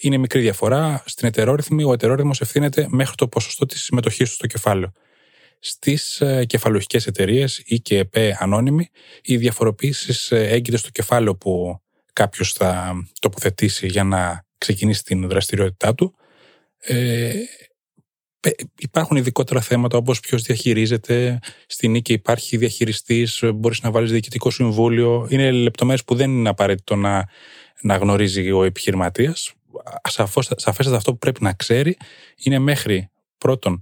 είναι 0.00 0.16
μικρή 0.16 0.40
διαφορά. 0.40 1.02
Στην 1.06 1.28
ετερόρυθμη, 1.28 1.84
ο 1.84 1.92
ετερόρυθμος 1.92 2.40
ευθύνεται 2.40 2.86
μέχρι 2.90 3.14
το 3.14 3.28
ποσοστό 3.28 3.66
της 3.66 3.82
συμμετοχής 3.82 4.28
του 4.28 4.34
στο 4.34 4.46
κεφάλαιο. 4.46 4.92
Στις 5.58 6.20
ε, 6.20 6.44
κεφαλουχικέ 6.44 6.98
εταιρείες 7.06 7.62
ή 7.64 7.80
και 7.80 7.98
ΕΠΕ 7.98 8.36
ανώνυμη, 8.40 8.88
οι 9.22 9.36
διαφοροποίησεις 9.36 10.30
ε, 10.30 10.48
έγκυται 10.48 10.76
στο 10.76 10.90
κεφάλαιο 10.90 11.36
που 11.36 11.80
κάποιος 12.12 12.52
θα 12.52 12.94
τοποθετήσει 13.20 13.86
για 13.86 14.04
να 14.04 14.46
ξεκινήσει 14.58 15.02
την 15.02 15.28
δραστηριότητά 15.28 15.94
του. 15.94 16.14
Ε, 16.78 17.32
Υπάρχουν 18.78 19.16
ειδικότερα 19.16 19.60
θέματα 19.60 19.96
όπως 19.98 20.20
ποιος 20.20 20.42
διαχειρίζεται. 20.42 21.38
Στην 21.66 21.90
νίκη 21.90 22.12
υπάρχει 22.12 22.56
διαχειριστής, 22.56 23.42
μπορείς 23.54 23.82
να 23.82 23.90
βάλεις 23.90 24.10
διοικητικό 24.10 24.50
συμβούλιο. 24.50 25.26
Είναι 25.30 25.50
λεπτομέρειες 25.50 26.04
που 26.04 26.14
δεν 26.14 26.30
είναι 26.30 26.48
απαραίτητο 26.48 26.96
να, 26.96 27.28
να 27.80 27.96
γνωρίζει 27.96 28.50
ο 28.50 28.64
επιχειρηματίας. 28.64 29.52
Σαφέστατα 30.56 30.96
αυτό 30.96 31.12
που 31.12 31.18
πρέπει 31.18 31.42
να 31.42 31.52
ξέρει 31.52 31.96
είναι 32.36 32.58
μέχρι 32.58 33.10
πρώτον 33.38 33.80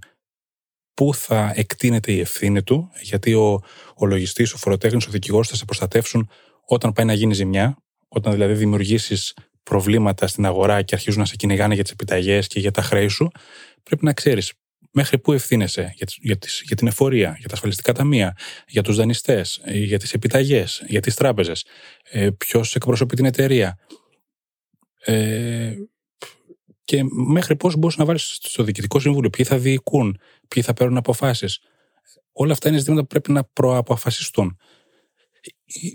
πού 0.93 1.13
θα 1.13 1.51
εκτείνεται 1.55 2.11
η 2.11 2.19
ευθύνη 2.19 2.63
του, 2.63 2.91
γιατί 3.01 3.33
ο, 3.33 3.63
ο 3.95 4.05
λογιστής, 4.05 4.53
ο 4.53 4.57
φοροτέχνης, 4.57 5.07
ο 5.07 5.11
δικηγόρος 5.11 5.47
θα 5.47 5.55
σε 5.55 5.65
προστατεύσουν 5.65 6.29
όταν 6.65 6.93
πάει 6.93 7.05
να 7.05 7.13
γίνει 7.13 7.33
ζημιά, 7.33 7.77
όταν 8.07 8.33
δηλαδή 8.33 8.53
δημιουργήσεις 8.53 9.33
προβλήματα 9.69 10.27
στην 10.27 10.45
αγορά 10.45 10.81
και 10.81 10.95
αρχίζουν 10.95 11.19
να 11.19 11.25
σε 11.25 11.35
κυνηγάνε 11.35 11.73
για 11.73 11.83
τις 11.83 11.91
επιταγές 11.91 12.47
και 12.47 12.59
για 12.59 12.71
τα 12.71 12.81
χρέη 12.81 13.07
σου, 13.07 13.31
πρέπει 13.83 14.05
να 14.05 14.13
ξέρεις 14.13 14.53
μέχρι 14.91 15.19
πού 15.19 15.33
ευθύνεσαι 15.33 15.93
για, 15.95 16.07
για, 16.21 16.37
τις, 16.37 16.61
για 16.65 16.75
την 16.75 16.87
εφορία, 16.87 17.35
για 17.39 17.47
τα 17.47 17.53
ασφαλιστικά 17.53 17.93
ταμεία, 17.93 18.37
για 18.67 18.83
τους 18.83 18.95
δανειστές, 18.95 19.61
για 19.65 19.99
τις 19.99 20.13
επιταγές, 20.13 20.83
για 20.87 21.01
τις 21.01 21.15
τράπεζες, 21.15 21.65
ε, 22.11 22.29
ποιος 22.29 22.75
εκπροσωπεί 22.75 23.15
την 23.15 23.25
εταιρεία. 23.25 23.77
Ε, 25.05 25.73
και 26.83 27.03
μέχρι 27.27 27.55
πώς 27.55 27.75
μπορείς 27.75 27.97
να 27.97 28.05
βάλεις 28.05 28.39
στο 28.41 28.63
διοικητικό 28.63 28.99
συμβούλιο, 28.99 29.29
ποιοι 29.29 29.45
θα 29.45 29.57
διοικούν, 29.57 30.19
ποιοι 30.47 30.63
θα 30.63 30.73
παίρνουν 30.73 30.97
αποφάσεις. 30.97 31.59
Όλα 32.31 32.51
αυτά 32.51 32.69
είναι 32.69 32.77
ζητήματα 32.77 33.01
που 33.01 33.07
πρέπει 33.07 33.31
να 33.31 33.43
προαποφασιστούν. 33.43 34.57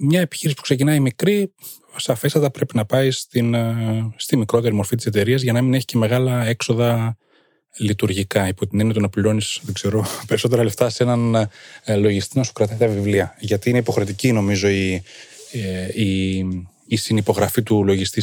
Μια 0.00 0.21
επιχείρηση 0.21 0.57
που 0.57 0.62
ξεκινάει 0.62 1.00
μικρή, 1.00 1.52
σαφέστατα 1.97 2.50
πρέπει 2.50 2.76
να 2.76 2.85
πάει 2.85 3.11
στην, 3.11 3.55
ε, 3.55 4.12
στη 4.17 4.37
μικρότερη 4.37 4.75
μορφή 4.75 4.97
της 4.97 5.07
εταιρείας 5.07 5.43
για 5.43 5.52
να 5.52 5.62
μην 5.62 5.75
έχει 5.75 5.85
και 5.85 5.99
μεγάλα 5.99 6.45
έξοδα 6.45 7.17
λειτουργικά. 7.76 8.49
Υπό 8.49 8.67
την 8.67 8.81
έννοια 8.81 8.95
του 8.95 9.00
να 9.00 9.09
πληρώνεις, 9.09 9.61
δεν 9.62 9.75
ξέρω, 9.75 10.07
περισσότερα 10.29 10.62
λεφτά 10.62 10.91
σε 10.91 11.02
έναν 11.02 11.49
ε, 11.85 11.97
λογιστή 11.97 12.38
να 12.38 12.45
σου 12.45 12.52
κρατάει 12.52 12.79
τα 12.79 12.87
βιβλία. 12.87 13.37
Γιατί 13.38 13.69
είναι 13.69 13.79
υποχρεωτική, 13.79 14.33
νομίζω, 14.33 14.69
η, 14.69 15.02
ε, 15.52 15.88
η, 16.85 16.95
η 16.95 16.97
συνυπογραφή 16.97 17.62
του 17.62 17.85
λογιστή 17.85 18.21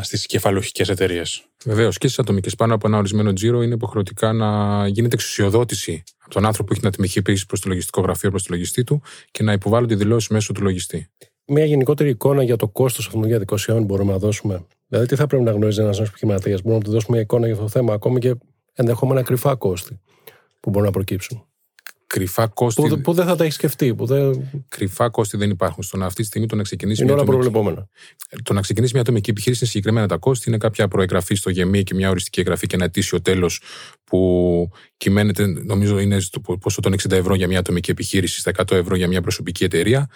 στις 0.00 0.26
κεφαλουχικέ 0.26 0.84
εταιρείες. 0.88 1.44
Βεβαίως 1.64 1.98
και 1.98 2.06
στις 2.06 2.18
ατομικές 2.18 2.54
πάνω 2.54 2.74
από 2.74 2.86
ένα 2.88 2.98
ορισμένο 2.98 3.32
τζίρο 3.32 3.62
είναι 3.62 3.74
υποχρεωτικά 3.74 4.32
να 4.32 4.86
γίνεται 4.88 5.14
εξουσιοδότηση 5.14 6.02
από 6.18 6.34
τον 6.34 6.44
άνθρωπο 6.46 6.66
που 6.66 6.72
έχει 6.72 6.80
την 6.80 6.88
ατομική 6.88 7.22
πίεση 7.22 7.46
προς 7.46 7.60
το 7.60 7.68
λογιστικό 7.68 8.00
γραφείο, 8.00 8.30
προς 8.30 8.42
το 8.42 8.48
λογιστή 8.50 8.84
του 8.84 9.02
και 9.30 9.42
να 9.42 9.52
υποβάλλονται 9.52 9.94
δηλώσεις 9.94 10.28
μέσω 10.28 10.52
του 10.52 10.62
λογιστή 10.62 11.10
μια 11.48 11.64
γενικότερη 11.64 12.10
εικόνα 12.10 12.42
για 12.42 12.56
το 12.56 12.68
κόστος 12.68 13.06
αυτών 13.06 13.20
των 13.20 13.30
διαδικασιών 13.30 13.84
μπορούμε 13.84 14.12
να 14.12 14.18
δώσουμε. 14.18 14.66
Δηλαδή, 14.88 15.08
τι 15.08 15.16
θα 15.16 15.26
πρέπει 15.26 15.44
να 15.44 15.50
γνωρίζει 15.50 15.80
ένας 15.80 15.96
νέος 15.96 16.08
επιχειρηματίας; 16.08 16.62
Μπορούμε 16.62 16.78
να 16.78 16.84
του 16.84 16.90
δώσουμε 16.90 17.12
μια 17.12 17.20
εικόνα 17.20 17.44
για 17.44 17.54
αυτό 17.54 17.64
το 17.64 17.70
θέμα, 17.70 17.92
ακόμη 17.92 18.18
και 18.18 18.34
ενδεχόμενα 18.74 19.22
κρυφά 19.22 19.54
κόστη 19.54 20.00
που 20.60 20.70
μπορούν 20.70 20.86
να 20.86 20.92
προκύψουν. 20.92 21.47
Κρυφά 22.08 22.46
κόστη. 22.46 22.88
Που, 22.88 23.00
που 23.00 23.12
δεν 23.12 23.26
θα 23.26 23.36
τα 23.36 23.44
έχεις 23.44 23.54
σκεφτεί. 23.54 23.94
Που 23.94 24.06
δεν... 24.06 24.50
Κρυφά 24.68 25.10
κόστη 25.10 25.36
δεν 25.36 25.50
υπάρχουν. 25.50 25.82
Στο 25.82 25.96
να 25.96 26.06
αυτή 26.06 26.20
τη 26.20 26.26
στιγμή 26.26 26.46
το 26.46 26.56
να 26.56 26.62
ξεκινήσει. 26.62 27.02
Είναι 27.02 27.12
όλα 27.12 27.24
προβλεπόμενα. 27.24 27.88
Το 28.42 28.52
να 28.52 28.60
ξεκινήσει 28.60 28.92
μια 28.92 29.02
ατομική 29.02 29.30
επιχείρηση 29.30 29.60
είναι 29.62 29.70
συγκεκριμένα 29.70 30.08
τα 30.08 30.16
κόστη. 30.16 30.48
Είναι 30.48 30.58
κάποια 30.58 30.88
προεγγραφή 30.88 31.34
στο 31.34 31.50
γεμί 31.50 31.82
και 31.82 31.94
μια 31.94 32.10
οριστική 32.10 32.40
εγγραφή 32.40 32.66
και 32.66 32.74
ένα 32.74 32.84
ετήσιο 32.84 33.22
τέλος 33.22 33.60
που 34.04 34.70
κυμαίνεται, 34.96 35.46
νομίζω, 35.46 35.98
είναι 35.98 36.20
στο 36.20 36.40
ποσό 36.40 36.80
των 36.80 36.94
60 37.02 37.10
ευρώ 37.10 37.34
για 37.34 37.46
μια 37.46 37.58
ατομική 37.58 37.90
επιχείρηση, 37.90 38.40
στα 38.40 38.52
100 38.56 38.76
ευρώ 38.76 38.96
για 38.96 39.08
μια 39.08 39.20
προσωπική 39.20 39.64
εταιρεία. 39.64 40.08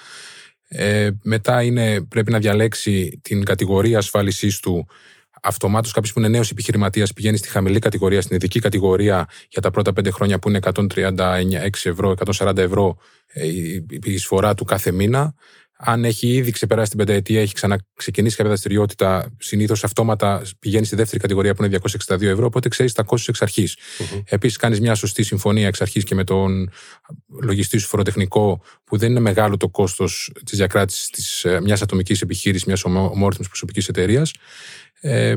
Ε, 0.69 1.11
μετά 1.23 1.63
είναι, 1.63 2.03
πρέπει 2.03 2.31
να 2.31 2.39
διαλέξει 2.39 3.21
την 3.23 3.45
κατηγορία 3.45 3.99
ασφάλισής 3.99 4.61
του 4.61 4.87
αυτομάτως 5.43 5.93
κάποιος 5.93 6.13
που 6.13 6.19
είναι 6.19 6.29
νέος 6.29 6.51
επιχειρηματίας 6.51 7.13
πηγαίνει 7.13 7.37
στη 7.37 7.49
χαμηλή 7.49 7.79
κατηγορία, 7.79 8.21
στην 8.21 8.37
ειδική 8.37 8.61
κατηγορία 8.61 9.29
για 9.49 9.63
τα 9.63 9.71
πρώτα 9.71 9.93
πέντε 9.93 10.11
χρόνια 10.11 10.39
που 10.39 10.49
είναι 10.49 10.59
136 10.59 11.71
ευρώ, 11.83 12.15
140 12.39 12.57
ευρώ 12.57 12.97
ε, 13.27 13.47
η 13.47 13.85
εισφορά 14.03 14.55
του 14.55 14.65
κάθε 14.65 14.91
μήνα 14.91 15.35
αν 15.85 16.05
έχει 16.05 16.29
ήδη 16.29 16.51
ξεπεράσει 16.51 16.91
την 16.91 16.99
πενταετία, 16.99 17.41
έχει 17.41 17.55
ξαναξεκινήσει 17.55 18.37
κάποια 18.37 18.51
δραστηριότητα, 18.51 19.33
συνήθως 19.39 19.85
αυτόματα 19.85 20.43
πηγαίνει 20.59 20.85
στη 20.85 20.97
δεύτερη 20.97 21.21
κατηγορία 21.21 21.55
που 21.55 21.65
είναι 21.65 21.79
262 22.07 22.23
ευρώ, 22.23 22.47
οπότε 22.47 22.69
ξέρεις 22.69 22.93
τα 22.93 23.03
κόστη 23.03 23.27
εξ 23.29 23.43
αρχής. 23.43 23.77
Mm-hmm. 23.77 24.23
Επίσης, 24.25 24.57
κάνεις 24.57 24.81
μια 24.81 24.95
σωστή 24.95 25.23
συμφωνία 25.23 25.67
εξ 25.67 25.81
αρχής 25.81 26.05
και 26.05 26.15
με 26.15 26.25
τον 26.25 26.71
λογιστή 27.43 27.79
σου 27.79 27.89
φοροτεχνικό, 27.89 28.63
που 28.85 28.97
δεν 28.97 29.11
είναι 29.11 29.21
μεγάλο 29.21 29.57
το 29.57 29.69
κόστος 29.69 30.33
της 30.45 30.59
διακράτησης 30.59 31.45
ε, 31.45 31.61
μιας 31.61 31.83
ατομικής 31.83 32.23
επιχείρησης, 32.23 32.67
μιας 32.67 32.85
ομόρφη 32.85 33.43
προσωπικής 33.49 33.89
εταιρείας. 33.89 34.33
Ε, 35.03 35.35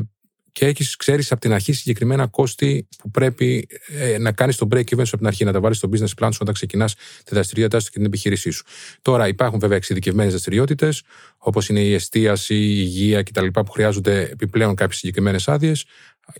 και 0.52 0.66
έχεις, 0.66 0.96
ξέρεις 0.96 1.32
από 1.32 1.40
την 1.40 1.52
αρχή 1.52 1.72
συγκεκριμένα 1.72 2.26
κόστη 2.26 2.88
που 2.98 3.10
πρέπει 3.10 3.68
ε, 3.86 4.18
να 4.18 4.32
κάνεις 4.32 4.56
το 4.56 4.68
break 4.70 4.78
even 4.78 4.84
σου 4.86 5.00
από 5.00 5.16
την 5.16 5.26
αρχή, 5.26 5.44
να 5.44 5.52
τα 5.52 5.60
βάλεις 5.60 5.76
στο 5.76 5.88
business 5.92 6.24
plan 6.24 6.28
σου 6.32 6.38
όταν 6.40 6.54
ξεκινάς 6.54 6.94
τη 6.94 7.34
δραστηριότητά 7.34 7.80
σου 7.80 7.90
και 7.90 7.96
την 7.96 8.06
επιχείρησή 8.06 8.50
σου. 8.50 8.64
Τώρα 9.02 9.28
υπάρχουν 9.28 9.58
βέβαια 9.58 9.76
εξειδικευμένες 9.76 10.32
δραστηριότητες, 10.32 11.02
όπως 11.36 11.68
είναι 11.68 11.80
η 11.80 11.94
εστίαση, 11.94 12.54
η 12.54 12.76
υγεία 12.78 13.22
κτλ., 13.22 13.46
που 13.46 13.70
χρειάζονται 13.70 14.20
επιπλέον 14.22 14.74
κάποιες 14.74 14.98
συγκεκριμένες 14.98 15.48
άδειες. 15.48 15.84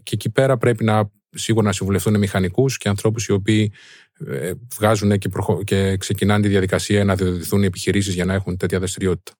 Και 0.02 0.11
εκεί 0.14 0.30
πέρα 0.30 0.56
πρέπει 0.56 0.85
να 0.85 1.11
σίγουρα 1.30 1.66
να 1.66 1.73
συμβουλευτούν 1.73 2.18
μηχανικούς 2.18 2.78
και 2.78 2.88
ανθρώπους 2.88 3.26
οι 3.26 3.33
οποίοι 3.33 3.73
ε, 4.26 4.52
βγάζουν 4.75 5.18
και, 5.18 5.28
προχω... 5.28 5.62
και 5.64 5.97
ξεκινάνε 5.97 6.42
τη 6.42 6.49
διαδικασία 6.49 7.04
να 7.04 7.14
διοδοτηθούν 7.14 7.62
οι 7.62 7.66
επιχειρήσεις 7.66 8.14
για 8.14 8.25
να 8.25 8.35
έχουν 8.35 8.56
τέτοια 8.56 8.78
δραστηριότητα. 8.78 9.33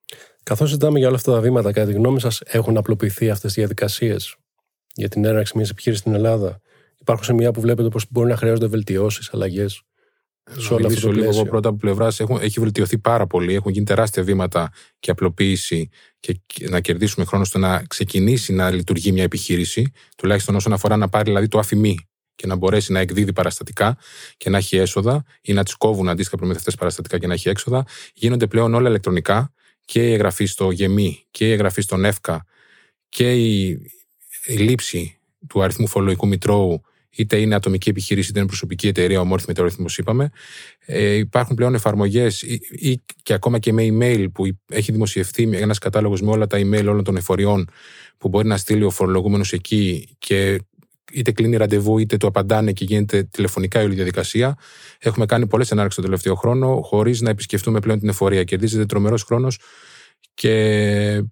Καθώς 0.48 0.68
συζητάμε 0.68 0.98
για 0.98 1.06
όλα 1.06 1.16
αυτά 1.16 1.32
τα 1.32 1.40
βήματα, 1.40 1.72
κατά 1.72 1.86
τη 1.86 1.92
γνώμη 1.92 2.20
σας, 2.20 2.40
έχουν 2.44 2.76
απλοποιηθεί 2.76 3.30
αυτές 3.30 3.56
οι 3.56 3.60
διαδικασίες; 3.60 4.36
Για 4.94 5.08
την 5.08 5.24
έναρξη 5.24 5.52
μιας 5.56 5.70
επιχείρησης 5.70 6.02
στην 6.02 6.14
Ελλάδα. 6.14 6.60
Υπάρχουν 7.00 7.24
σημεία 7.24 7.52
που 7.52 7.60
βλέπετε 7.60 7.88
πως 7.88 8.06
μπορεί 8.10 8.28
να 8.28 8.36
χρειάζονται 8.36 8.66
βελτιώσεις, 8.66 9.30
αλλαγές. 9.32 9.82
Σε 10.56 10.74
όλα 10.74 10.86
αυτά 10.86 11.12
λίγο 11.12 11.24
εγώ 11.24 11.44
πρώτα 11.44 11.68
από 11.68 11.78
πλευράς 11.78 12.20
έχει 12.40 12.60
βελτιωθεί 12.60 12.98
πάρα 12.98 13.26
πολύ. 13.26 13.54
Έχουν 13.54 13.72
γίνει 13.72 13.84
τεράστια 13.84 14.22
βήματα 14.22 14.72
και 14.98 15.10
απλοποίηση 15.10 15.88
και 16.20 16.40
να 16.68 16.80
κερδίσουμε 16.80 17.24
χρόνο 17.24 17.44
στο 17.44 17.58
να 17.58 17.82
ξεκινήσει 17.88 18.52
να 18.52 18.70
λειτουργεί 18.70 19.12
μια 19.12 19.22
επιχείρηση, 19.22 19.92
τουλάχιστον 20.16 20.54
όσον 20.54 20.72
αφορά 20.72 20.96
να 20.96 21.08
πάρει 21.08 21.24
δηλαδή 21.24 21.48
το 21.48 21.58
αφημί 21.58 21.98
και 22.34 22.46
να 22.46 22.56
μπορέσει 22.56 22.92
να 22.92 22.98
εκδίδει 23.00 23.32
παραστατικά 23.32 23.96
και 24.36 24.50
να 24.50 24.56
έχει 24.58 24.76
έσοδα 24.76 25.24
ή 25.40 25.52
να 25.52 25.64
τι 25.64 25.72
κόβουν 25.78 26.08
αντίστοιχα 26.08 26.36
προμηθευτές 26.36 26.74
παραστατικά 26.74 27.18
και 27.18 27.26
να 27.26 27.32
έχει 27.32 27.48
έξοδα. 27.48 27.84
Γίνονται 28.14 28.46
πλέον 28.46 28.74
όλα 28.74 28.88
ηλεκτρονικά 28.88 29.50
και 29.87 30.09
η 30.09 30.12
εγγραφή 30.12 30.45
στο 30.45 30.71
ΓΕΜΗ 30.71 31.25
και 31.31 31.49
η 31.49 31.52
εγγραφή 31.52 31.83
στον 31.83 32.05
ΕΦΚΑ 32.05 32.47
και 33.09 33.33
η 33.33 33.81
η 34.47 34.55
λήψη 34.55 35.19
του 35.49 35.62
αριθμού 35.62 35.87
φορολογικού 35.87 36.26
μητρώου, 36.26 36.81
είτε 37.11 37.37
είναι 37.37 37.55
ατομική 37.55 37.88
επιχείρηση, 37.88 38.31
είτε 38.31 38.38
είναι 38.38 38.49
προσωπική 38.49 38.88
εταιρεία, 38.88 39.21
ομόρφη 39.21 39.45
μεταρρυθμό, 39.49 39.87
είπαμε. 39.97 40.31
Ε, 40.78 41.14
υπάρχουν 41.14 41.57
πλέον 41.57 41.75
εφαρμογές 41.75 42.43
ή, 42.71 43.02
και 43.23 43.33
ακόμα 43.33 43.59
και 43.59 43.73
με 43.73 43.87
email 43.90 44.26
που 44.33 44.45
έχει 44.69 44.93
δημοσιευθεί 44.93 45.50
ένας 45.52 45.78
κατάλογος 45.78 46.21
με 46.23 46.31
όλα 46.31 46.47
τα 46.47 46.59
email 46.59 46.87
όλων 46.88 47.05
των 47.05 47.16
εφοριών 47.16 47.69
που 48.19 48.28
μπορεί 48.28 48.49
να 48.49 48.57
στείλει 48.57 48.85
ο 48.85 48.90
φορολογούμενος 48.90 49.52
εκεί 49.52 50.09
και 50.19 50.61
είτε 51.16 51.32
κλείνει 51.32 51.56
ραντεβού, 51.56 51.99
είτε 51.99 52.16
του 52.16 52.26
απαντάνε 52.26 52.73
και 52.73 52.85
γίνεται 52.85 53.23
τηλεφωνικά 53.23 53.80
η 53.80 53.85
όλη 53.85 53.94
διαδικασία. 53.94 54.56
Έχουμε 54.99 55.26
κάνει 55.26 55.46
πολλές 55.46 55.70
ενάρξεις 55.70 55.94
τον 55.94 56.04
τελευταίο 56.04 56.35
χρόνο, 56.35 56.80
χωρίς 56.82 57.20
να 57.20 57.30
επισκεφτούμε 57.30 57.80
πλέον 57.80 57.99
την 57.99 58.08
εφορία. 58.08 58.44
Κερδίζεται 58.44 58.87
τρομερός 58.87 59.23
χρόνος 59.23 59.58
και 60.35 61.23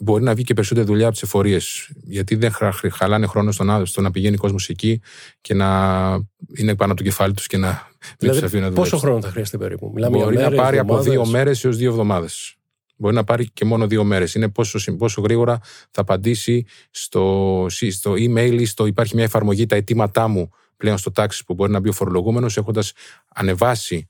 μπορεί 0.00 0.22
να 0.22 0.34
βγει 0.34 0.44
και 0.44 0.54
περισσότερη 0.54 0.86
δουλειά 0.86 1.04
από 1.04 1.12
τις 1.12 1.22
εφορίες. 1.22 1.90
Γιατί 2.02 2.34
δεν 2.34 2.52
χαλάνε 2.92 3.26
χρόνος 3.26 3.54
στον 3.54 3.86
στο 3.86 4.00
να 4.00 4.10
πηγαίνει 4.10 4.36
κόσμος 4.36 4.68
εκεί 4.68 5.00
και 5.40 5.54
να 5.54 5.68
είναι 6.56 6.74
πάνω 6.74 6.92
από 6.92 7.00
το 7.00 7.08
κεφάλι 7.08 7.34
τους 7.34 7.46
και 7.46 7.56
να 7.56 7.88
δηλαδή, 8.18 8.40
μην 8.40 8.50
του 8.50 8.58
να 8.58 8.72
Πόσο 8.72 8.96
χρόνο 8.98 9.20
θα 9.20 9.28
χρειαστεί 9.28 9.58
περίπου, 9.58 9.90
Μιλάμε 9.94 10.18
Μπορεί 10.18 10.36
να 10.36 10.50
πάρει 10.50 10.78
από 10.78 11.00
δύο 11.00 11.26
μέρες 11.26 11.64
έως 11.64 11.76
δύο 11.76 11.90
εβδομάδες. 11.90 12.56
Μπορεί 12.96 13.14
να 13.14 13.24
πάρει 13.24 13.50
και 13.50 13.64
μόνο 13.64 13.86
δύο 13.86 14.04
μέρες. 14.04 14.34
Είναι 14.34 14.48
πόσο, 14.48 14.94
πόσο 14.96 15.20
γρήγορα 15.20 15.60
θα 15.90 16.00
απαντήσει 16.00 16.66
στο, 16.90 17.66
στο 17.90 18.12
email 18.12 18.56
ή 18.60 18.64
στο 18.64 18.86
υπάρχει 18.86 19.14
μια 19.14 19.24
εφαρμογή 19.24 19.66
τα 19.66 19.76
αιτήματά 19.76 20.28
μου 20.28 20.50
πλέον 20.76 20.98
στο 20.98 21.12
τάξη 21.12 21.44
που 21.44 21.54
μπορεί 21.54 21.72
να 21.72 21.80
μπει 21.80 21.88
ο 21.88 21.92
φορολογούμενος 21.92 22.56
έχοντας 22.56 22.92
ανεβάσει 23.34 24.08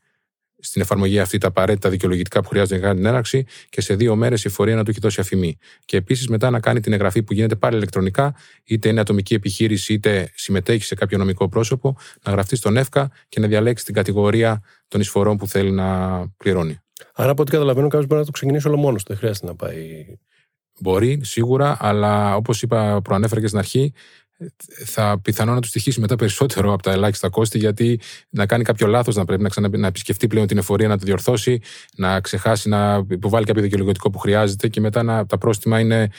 στην 0.59 0.83
εφαρμογή 0.83 1.19
αυτή 1.19 1.39
τα 1.39 1.49
απαραίτητα 1.49 1.91
δικαιολογητικά 1.91 2.43
που 2.43 2.49
χρειάζεται 2.49 2.79
για 2.79 2.95
την 2.95 3.07
έναρξη 3.07 3.47
και 3.69 3.81
σε 3.81 3.95
δύο 3.95 4.17
μέρες 4.17 4.45
η 4.45 4.49
φορεία 4.49 4.75
να 4.75 4.85
του 4.85 4.91
έχει 4.91 5.01
δώσει 5.01 5.21
αφημί. 5.21 5.59
Και 5.85 5.97
επίσης 5.97 6.29
μετά 6.29 6.51
να 6.51 6.61
κάνει 6.61 6.81
την 6.81 6.93
εγγραφή 6.93 7.23
που 7.23 7.33
γίνεται 7.33 7.57
πάλι 7.57 7.77
ηλεκτρονικά, 7.77 8.35
είτε 8.65 8.89
είναι 8.89 9.01
ατομική 9.01 9.35
επιχείρηση, 9.35 9.93
είτε 9.93 10.33
συμμετέχει 10.35 10.85
σε 10.85 10.95
κάποιο 10.95 11.19
νομικό 11.19 11.49
πρόσωπο, 11.49 11.97
να 12.25 12.33
γραφτεί 12.33 12.57
στον 12.57 12.77
ΕΦΚΑ 12.77 13.11
και 13.29 13.41
να 13.41 13.47
διαλέξει 13.47 13.85
την 13.85 13.95
κατηγορία 13.95 14.63
των 14.89 15.01
εισφορών 15.01 15.37
που 15.37 15.47
θέλει 15.47 15.71
να 15.71 16.19
πληρώνει. 16.37 16.84
Άρα, 17.15 17.31
από 17.31 17.43
ό,τι 17.43 17.51
καταλαβαίνω, 17.51 17.89
κάποιος 17.89 18.07
μπορεί 18.07 18.21
να 18.21 18.27
το 18.27 18.33
ξεκινήσει 18.33 18.69
όλο 18.69 18.77
μόνος 18.77 19.03
του. 19.03 19.09
Δεν 19.09 19.17
χρειάζεται 19.17 19.47
να 19.47 19.55
πάει. 19.55 20.07
Μπορεί, 20.81 21.21
σίγουρα, 21.25 21.77
αλλά 21.81 22.37
όπως 22.37 22.63
είπα, 22.63 23.01
προανέφερα 23.03 23.41
και 23.41 23.47
στην 23.47 23.59
αρχή, 23.59 23.93
θα 24.85 25.21
πιθανόν 25.23 25.55
να 25.55 25.61
του 25.61 25.69
στοιχήσει 25.69 26.01
μετά 26.01 26.17
περισσότερο 26.17 26.73
από 26.73 26.83
τα 26.83 26.91
ελάχιστα 26.91 27.29
κόστη, 27.29 27.59
γιατί 27.59 28.01
να 28.29 28.47
κάνει 28.47 28.65
κάποιο 28.65 28.87
λάθος, 28.87 29.17
να 29.17 29.25
πρέπει 29.25 29.43
να, 29.43 29.49
ξανα, 29.49 29.69
να 29.73 29.87
επισκεφτεί 29.87 30.27
πλέον 30.27 30.47
την 30.47 30.59
εφορία, 30.59 30.89
να 30.89 30.99
τη 30.99 31.05
διορθώσει, 31.05 31.61
να 31.97 32.21
ξεχάσει 32.21 32.69
να 32.69 33.05
υποβάλει 33.11 33.45
κάποιο 33.45 33.63
δικαιολογητικό 33.63 34.11
που 34.11 34.19
χρειάζεται 34.19 34.69
και 34.69 34.81
μετά 34.81 35.03
να, 35.03 35.27
τα 35.27 35.39
πρόστιμα 35.39 35.81
είναι 35.81 36.11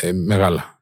ε, 0.00 0.12
μεγάλα. 0.12 0.78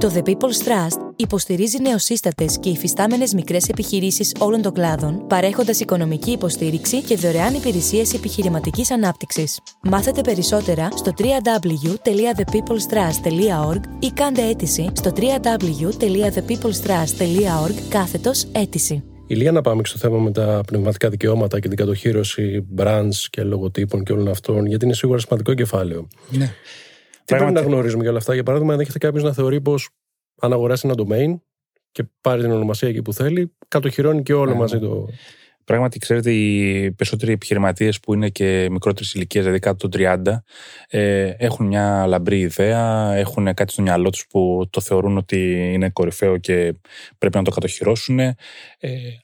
Το 0.00 0.12
The 0.14 0.22
People's 0.28 0.60
Trust 0.66 0.98
υποστηρίζει 1.16 1.82
νεοσύστατες 1.82 2.58
και 2.60 2.68
υφιστάμενες 2.68 3.34
μικρές 3.34 3.68
επιχειρήσεις 3.68 4.32
όλων 4.38 4.62
των 4.62 4.72
κλάδων, 4.72 5.26
παρέχοντας 5.26 5.80
οικονομική 5.80 6.30
υποστήριξη 6.30 7.02
και 7.02 7.16
δωρεάν 7.16 7.54
υπηρεσίες 7.54 8.14
επιχειρηματικής 8.14 8.90
ανάπτυξης. 8.90 9.60
Μάθετε 9.82 10.20
περισσότερα 10.20 10.88
στο 10.96 11.12
www.thepeoplestrust.org 11.18 13.80
ή 13.98 14.10
κάντε 14.10 14.48
αίτηση 14.48 14.90
στο 14.92 15.12
www.thepeoplestrust.org 15.16 17.74
κάθετος 17.88 18.44
αίτηση. 18.52 19.02
Ηλία, 19.26 19.52
να 19.52 19.60
πάμε 19.60 19.82
στο 19.84 19.98
θέμα 19.98 20.18
με 20.18 20.30
τα 20.30 20.60
πνευματικά 20.66 21.08
δικαιώματα 21.08 21.60
και 21.60 21.68
την 21.68 21.76
κατοχήρωση 21.76 22.66
brands 22.76 23.14
και 23.30 23.42
λογοτύπων 23.42 24.04
και 24.04 24.12
όλων 24.12 24.28
αυτών, 24.28 24.66
γιατί 24.66 24.84
είναι 24.84 24.94
σίγουρα 24.94 25.18
σημαντικό 25.18 25.54
κεφάλαιο. 25.54 26.08
Ναι. 26.30 26.54
Τι 27.28 27.34
πρέπει 27.36 27.52
να 27.52 27.60
γνωρίζουμε 27.60 28.00
για 28.00 28.10
όλα 28.10 28.18
αυτά. 28.18 28.34
Για 28.34 28.42
παράδειγμα, 28.42 28.72
αν 28.74 28.80
έχετε 28.80 28.98
κάποιος 28.98 29.22
να 29.22 29.32
θεωρεί 29.32 29.60
πως 29.60 29.88
αν 30.40 30.52
αγοράσει 30.52 30.88
ένα 30.88 31.04
domain 31.06 31.40
και 31.92 32.04
πάρει 32.20 32.42
την 32.42 32.50
ονομασία 32.50 32.88
εκεί 32.88 33.02
που 33.02 33.12
θέλει, 33.12 33.56
κατοχυρώνει 33.68 34.22
και 34.22 34.34
όλο 34.34 34.52
ναι, 34.52 34.58
μαζί 34.58 34.74
ναι. 34.74 34.80
το. 34.80 35.08
Πράγματι, 35.64 35.98
ξέρετε, 35.98 36.32
οι 36.32 36.92
περισσότεροι 36.92 37.32
επιχειρηματίες 37.32 38.00
που 38.00 38.14
είναι 38.14 38.28
και 38.28 38.68
μικρότερη 38.70 39.08
ηλικία, 39.14 39.40
δηλαδή 39.40 39.58
κάτω 39.58 39.88
των 39.88 40.00
30, 40.00 40.22
ε, 40.88 41.34
έχουν 41.38 41.66
μια 41.66 42.06
λαμπρή 42.06 42.38
ιδέα, 42.38 43.14
έχουν 43.14 43.54
κάτι 43.54 43.72
στο 43.72 43.82
μυαλό 43.82 44.10
τους 44.10 44.26
που 44.28 44.66
το 44.70 44.80
θεωρούν 44.80 45.16
ότι 45.16 45.70
είναι 45.72 45.90
κορυφαίο 45.90 46.38
και 46.38 46.74
πρέπει 47.18 47.36
να 47.36 47.42
το 47.42 47.50
κατοχυρώσουν. 47.50 48.18
Ε, 48.18 48.36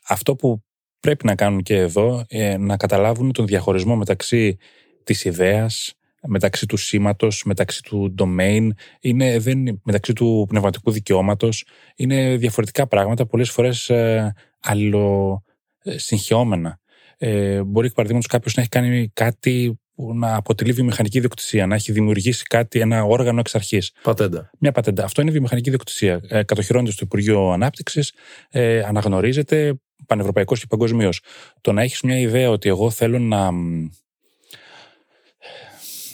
αυτό 0.08 0.36
που 0.36 0.62
πρέπει 1.00 1.26
να 1.26 1.34
κάνουν 1.34 1.62
και 1.62 1.76
εδώ, 1.76 2.24
ε, 2.28 2.56
να 2.56 2.76
καταλάβουν 2.76 3.32
τον 3.32 3.46
διαχωρισμό 3.46 3.96
μεταξύ 3.96 4.56
της 5.04 5.24
ιδέας, 5.24 5.94
μεταξύ 6.26 6.66
του 6.66 6.76
σήματος, 6.76 7.42
μεταξύ 7.44 7.82
του 7.82 8.14
domain, 8.18 8.68
είναι, 9.00 9.38
δεν, 9.38 9.80
μεταξύ 9.84 10.12
του 10.12 10.46
πνευματικού 10.48 10.90
δικαιώματος. 10.90 11.66
Είναι 11.96 12.36
διαφορετικά 12.36 12.86
πράγματα, 12.86 13.26
πολλές 13.26 13.50
φορές 13.50 13.90
ε, 13.90 14.32
αλληλοσυγχαιόμενα. 14.60 16.78
Ε, 17.18 17.62
μπορεί, 17.62 17.90
παραδείγματος, 17.90 18.30
κάποιος 18.30 18.54
να 18.54 18.60
έχει 18.60 18.70
κάνει 18.70 19.10
κάτι 19.12 19.78
που 19.94 20.14
να 20.14 20.34
αποτελεί 20.34 20.72
βιομηχανική 20.72 21.16
ιδιοκτησία, 21.16 21.66
να 21.66 21.74
έχει 21.74 21.92
δημιουργήσει 21.92 22.44
κάτι, 22.44 22.80
ένα 22.80 23.04
όργανο 23.04 23.40
εξ 23.40 23.54
αρχής. 23.54 23.92
Πατέντα. 24.02 24.50
Μια 24.58 24.72
πατέντα. 24.72 25.04
Αυτό 25.04 25.22
είναι 25.22 25.30
βιομηχανική 25.30 25.68
ιδιοκτησία. 25.68 26.20
Ε, 26.28 26.42
Κατοχυρώνεται 26.42 26.92
στο 26.92 27.04
Υπουργείο 27.04 27.50
Ανάπτυξης, 27.50 28.12
ε, 28.50 28.82
αναγνωρίζεται 28.82 29.74
πανευρωπαϊκός 30.06 30.60
και 30.60 30.66
παγκοσμίως. 30.68 31.20
Το 31.60 31.72
να 31.72 31.82
έχεις 31.82 32.00
μια 32.00 32.18
ιδέα 32.18 32.50
ότι 32.50 32.68
εγώ 32.68 32.90
θέλω 32.90 33.18
να 33.18 33.50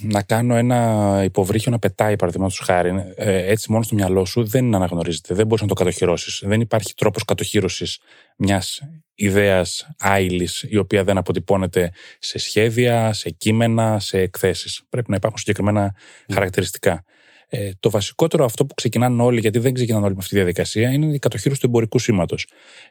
να 0.03 0.23
κάνω 0.23 0.57
ένα 0.57 1.21
υποβρύχιο 1.25 1.71
να 1.73 1.79
πετάει, 1.79 2.17
παραδείγματος 2.17 2.59
χάρη, 2.59 2.91
ε, 3.15 3.51
έτσι 3.51 3.73
μόνο 3.73 3.83
στο 3.83 3.95
μυαλό 3.95 4.25
σου, 4.25 4.45
δεν 4.45 4.75
αναγνωρίζεται. 4.75 5.35
Δεν 5.35 5.47
μπορείς 5.47 5.63
να 5.63 5.69
το 5.69 5.75
κατοχυρώσεις. 5.75 6.43
Δεν 6.45 6.61
υπάρχει 6.61 6.95
τρόπος 6.95 7.25
κατοχύρωσης 7.25 8.01
μιας 8.37 8.83
ιδέας 9.15 9.91
άειλης, 9.99 10.65
η 10.69 10.77
οποία 10.77 11.05
δεν 11.05 11.19
αποτυπώνεται 11.19 11.93
σε 12.19 12.39
σχέδια, 12.39 13.13
σε 13.13 13.31
κείμενα, 13.31 14.01
σε 14.01 14.19
εκθέσεις. 14.19 14.83
Πρέπει 14.89 15.11
να 15.11 15.17
υπάρχουν 15.17 15.39
συγκεκριμένα 15.39 15.95
χαρακτηριστικά. 16.33 17.05
Ε, 17.53 17.71
το 17.81 17.91
βασικότερο 17.91 18.45
αυτό 18.45 18.67
που 18.67 18.75
ξεκινάνε 18.75 19.23
όλοι, 19.23 19.41
γιατί 19.41 19.59
δεν 19.59 19.75
ξεκινάνε 19.75 20.05
όλοι 20.05 20.15
με 20.15 20.19
αυτή 20.21 20.31
τη 20.31 20.37
διαδικασία, 20.37 20.91
είναι 20.91 21.15
η 21.15 21.19
κατοχύρωση 21.19 21.61
του 21.61 21.67
εμπορικού 21.67 21.99
σήματος. 21.99 22.47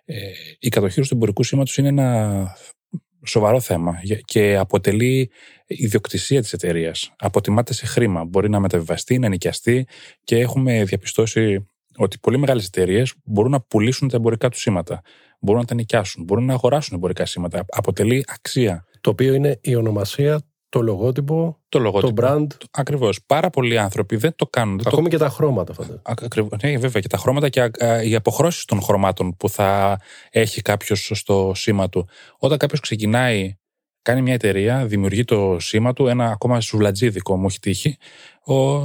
Ε, 0.05 0.15
η 0.59 0.69
κατοχύρωση 0.69 1.09
του 1.09 1.15
εμπορικού 1.15 1.43
σήματος 1.43 1.77
είναι 1.77 1.87
ένα 1.87 2.47
σοβαρό 3.25 3.59
θέμα 3.59 4.01
και 4.25 4.57
αποτελεί 4.57 5.31
ιδιοκτησία 5.67 6.41
της 6.41 6.53
εταιρείας. 6.53 7.13
Αποτιμάται 7.17 7.73
σε 7.73 7.85
χρήμα. 7.85 8.23
Μπορεί 8.23 8.49
να 8.49 8.59
μεταβιβαστεί, 8.59 9.19
να 9.19 9.29
νοικιαστεί 9.29 9.87
και 10.23 10.39
έχουμε 10.39 10.83
διαπιστώσει 10.83 11.67
ότι 11.95 12.17
πολύ 12.17 12.37
μεγάλες 12.37 12.65
εταιρείες 12.65 13.13
μπορούν 13.25 13.51
να 13.51 13.61
πουλήσουν 13.61 14.07
τα 14.07 14.17
εμπορικά 14.17 14.49
τους 14.49 14.61
σήματα. 14.61 15.01
Μπορούν 15.39 15.61
να 15.61 15.67
τα 15.67 15.75
νοικιάσουν, 15.75 16.23
μπορούν 16.23 16.45
να 16.45 16.53
αγοράσουν 16.53 16.95
εμπορικά 16.95 17.25
σήματα. 17.25 17.65
Αποτελεί 17.69 18.25
αξία. 18.27 18.83
Το 19.01 19.09
οποίο 19.09 19.33
είναι 19.33 19.59
η 19.61 19.75
ονομασία 19.75 20.41
το 20.69 20.81
λογότυπο, 20.81 21.59
το, 21.69 21.79
λογότυπο, 21.79 22.21
το 22.21 22.27
brand. 22.27 22.47
Ακριβώς. 22.71 23.19
Πάρα 23.25 23.49
πολλοί 23.49 23.77
άνθρωποι 23.77 24.15
δεν 24.15 24.35
το 24.35 24.47
κάνουν. 24.47 24.81
Ακόμη 24.85 25.03
το... 25.03 25.09
και 25.09 25.17
τα 25.17 25.29
χρώματα, 25.29 25.73
φαντάζομαι. 25.73 26.01
Ακριβώς. 26.03 26.59
Ναι, 26.63 26.77
βέβαια 26.77 27.01
και 27.01 27.07
τα 27.07 27.17
χρώματα 27.17 27.49
και 27.49 27.71
οι 28.03 28.15
αποχρώσεις 28.15 28.65
των 28.65 28.81
χρωμάτων 28.81 29.35
που 29.37 29.49
θα 29.49 29.99
έχει 30.29 30.61
κάποιος 30.61 31.11
στο 31.13 31.51
σήμα 31.55 31.89
του. 31.89 32.07
Όταν 32.37 32.57
κάποιος 32.57 32.79
ξεκινάει, 32.79 33.57
κάνει 34.01 34.21
μια 34.21 34.33
εταιρεία, 34.33 34.85
δημιουργεί 34.85 35.23
το 35.23 35.57
σήμα 35.59 35.93
του, 35.93 36.07
ένα 36.07 36.25
ακόμα 36.25 36.61
σουβλατζίδικο 36.61 37.37
μου 37.37 37.45
έχει 37.45 37.59
τύχει. 37.59 37.97
Ο... 38.45 38.79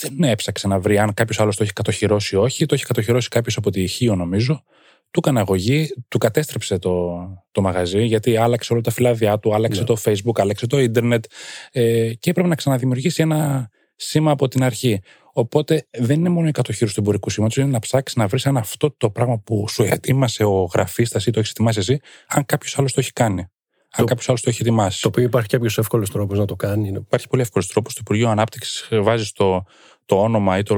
Δεν 0.00 0.22
έψαξε 0.22 0.68
να 0.68 0.78
βρει 0.78 0.98
αν 0.98 1.14
κάποιος 1.14 1.40
άλλος 1.40 1.56
το 1.56 1.62
έχει 1.62 1.72
κατοχυρώσει 1.72 2.34
ή 2.34 2.38
όχι. 2.38 2.66
Το 2.66 2.74
έχει 2.74 2.84
κατοχυρώσει 2.84 3.28
κάποιος 3.28 3.56
από 3.56 3.70
τη 3.70 3.86
Χίο, 3.86 4.14
νομίζω 4.14 4.64
του 5.10 5.18
έκανε 5.18 5.40
αγωγή, 5.40 5.88
του 6.08 6.18
κατέστρεψε 6.18 6.78
το, 6.78 7.18
το 7.50 7.62
μαγαζί, 7.62 8.04
γιατί 8.04 8.36
άλλαξε 8.36 8.72
όλα 8.72 8.82
τα 8.82 8.90
φυλάδια 8.90 9.38
του, 9.38 9.54
άλλαξε 9.54 9.80
ναι. 9.80 9.86
το 9.86 9.96
Facebook, 10.04 10.40
άλλαξε 10.40 10.66
το 10.66 10.78
ίντερνετ 10.78 11.24
ε, 11.72 12.14
και 12.14 12.30
έπρεπε 12.30 12.48
να 12.48 12.54
ξαναδημιουργήσει 12.54 13.22
ένα 13.22 13.70
σήμα 13.96 14.30
από 14.30 14.48
την 14.48 14.62
αρχή. 14.62 15.00
Οπότε 15.32 15.86
δεν 15.98 16.18
είναι 16.18 16.28
μόνο 16.28 16.48
η 16.48 16.50
κατοχήρωση 16.50 16.94
του 16.94 17.00
εμπορικού 17.00 17.30
σήματος, 17.30 17.56
είναι 17.56 17.66
να 17.66 17.78
ψάξεις 17.78 18.16
να 18.16 18.26
βρεις 18.26 18.46
αν 18.46 18.56
αυτό 18.56 18.94
το 18.96 19.10
πράγμα 19.10 19.38
που 19.38 19.68
σου 19.68 19.82
ετοίμασε 19.82 20.44
ο 20.44 20.70
γραφίστας 20.72 21.26
ή 21.26 21.30
το 21.30 21.38
έχεις 21.38 21.50
ετοιμάσει 21.50 21.78
εσύ, 21.78 22.00
αν 22.28 22.44
κάποιος 22.44 22.78
άλλος 22.78 22.92
το 22.92 23.00
έχει 23.00 23.12
κάνει. 23.12 23.46
Αν 23.90 24.06
κάποιος 24.06 24.28
άλλος 24.28 24.42
το 24.42 24.50
έχει 24.50 24.62
ετοιμάσει. 24.62 25.02
Το 25.02 25.08
οποίο 25.08 25.22
υπάρχει 25.22 25.48
κάποιος 25.48 25.78
εύκολος 25.78 26.10
τρόπος 26.10 26.38
να 26.38 26.44
το 26.44 26.56
κάνει. 26.56 26.88
Υπάρχει 26.88 27.28
πολύ 27.28 27.42
εύκολος 27.42 27.68
τρόπος. 27.68 27.94
Το 27.94 28.00
Υπουργείο 28.02 28.28
Ανάπτυξης 28.28 28.88
βάζεις 28.90 29.32
το, 29.32 29.64
το 30.08 30.22
όνομα 30.22 30.58
ή 30.58 30.62
το, 30.62 30.74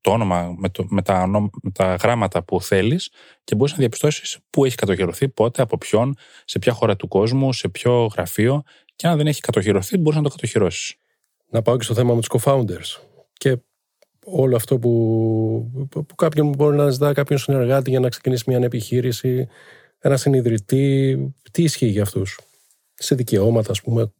το 0.00 0.10
όνομα 0.10 0.54
με, 0.58 0.68
το, 0.68 0.86
με, 0.88 1.02
τα, 1.02 1.26
με 1.62 1.70
τα 1.72 1.94
γράμματα 1.94 2.42
που 2.42 2.60
θέλεις 2.60 3.10
και 3.44 3.54
μπορείς 3.54 3.72
να 3.72 3.78
διαπιστώσεις 3.78 4.38
πού 4.50 4.64
έχει 4.64 4.76
κατοχυρωθεί, 4.76 5.28
πότε, 5.28 5.62
από 5.62 5.78
ποιον, 5.78 6.16
σε 6.44 6.58
ποια 6.58 6.72
χώρα 6.72 6.96
του 6.96 7.08
κόσμου, 7.08 7.52
σε 7.52 7.68
ποιο 7.68 8.06
γραφείο. 8.06 8.62
Και 8.96 9.06
αν 9.06 9.16
δεν 9.16 9.26
έχει 9.26 9.40
κατοχυρωθεί, 9.40 9.98
μπορείς 9.98 10.18
να 10.18 10.24
το 10.24 10.30
κατοχυρώσεις. 10.30 10.94
Να 11.50 11.62
πάω 11.62 11.76
και 11.76 11.84
στο 11.84 11.94
θέμα 11.94 12.14
με 12.14 12.20
τους 12.20 12.42
co-founders. 12.42 13.00
Και 13.32 13.56
όλο 14.24 14.56
αυτό 14.56 14.78
που, 14.78 15.88
που 15.90 16.14
κάποιον 16.14 16.48
μπορεί 16.48 16.76
να 16.76 16.90
ζητά 16.90 17.12
κάποιον 17.12 17.38
συνεργάτη 17.38 17.90
για 17.90 18.00
να 18.00 18.08
ξεκινήσει 18.08 18.44
μια 18.46 18.58
επιχείρηση, 18.58 19.48
ένα 19.98 20.16
συνειδητή. 20.16 21.18
Τι 21.50 21.62
ισχύει 21.62 21.86
για 21.86 22.02
αυτούς, 22.02 22.40
σε 22.94 23.14
δικαιώματα, 23.14 23.70
ας 23.70 23.82
πούμε, 23.82 24.12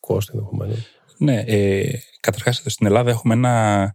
κόστη 0.00 0.32
ενδεχομένως. 0.34 0.99
Ναι, 1.22 1.42
ε, 1.46 2.00
καταρχάς 2.20 2.62
στην 2.66 2.86
Ελλάδα 2.86 3.10
έχουμε 3.10 3.34
ένα 3.34 3.94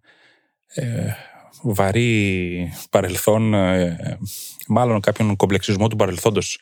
ε, 0.68 1.14
βαρύ 1.62 2.74
παρελθόν, 2.90 3.54
ε, 3.54 4.18
μάλλον 4.68 5.00
κάποιον 5.00 5.36
κομπλεξισμό 5.36 5.88
του 5.88 5.96
παρελθόντος 5.96 6.60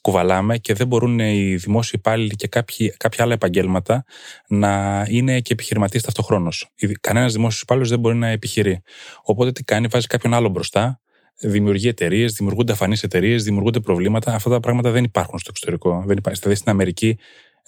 κουβαλάμε 0.00 0.58
και 0.58 0.74
δεν 0.74 0.86
μπορούν 0.86 1.18
οι 1.18 1.56
δημόσιοι 1.56 1.92
υπάλληλοι 1.94 2.34
και 2.34 2.48
κάποιοι, 2.48 2.94
κάποια 2.96 3.24
άλλα 3.24 3.32
επαγγέλματα 3.34 4.04
να 4.48 5.04
είναι 5.08 5.40
και 5.40 5.52
επιχειρηματίες 5.52 6.02
ταυτοχρόνως. 6.02 6.70
Κανένας 7.00 7.32
δημόσιος 7.32 7.60
υπάλληλος 7.60 7.88
δεν 7.88 7.98
μπορεί 7.98 8.16
να 8.16 8.28
επιχειρεί. 8.28 8.82
Οπότε 9.22 9.52
τι 9.52 9.64
κάνει, 9.64 9.86
βάζει 9.86 10.06
κάποιον 10.06 10.34
άλλο 10.34 10.48
μπροστά, 10.48 11.00
δημιουργεί 11.40 11.88
εταιρείες, 11.88 12.32
δημιουργούνται 12.32 12.72
αφανείς 12.72 13.02
εταιρείες, 13.02 13.44
δημιουργούνται 13.44 13.80
προβλήματα. 13.80 14.34
Αυτά 14.34 14.50
τα 14.50 14.60
πράγματα 14.60 14.90
δεν 14.90 15.04
υπάρχουν 15.04 15.38
στο 15.38 15.48
εξωτερικό. 15.50 16.02
Δεν 16.06 16.16
υπάρχει. 16.16 16.40
Δηλαδή 16.40 16.58
στην 16.58 16.70
Αμερική 16.70 17.18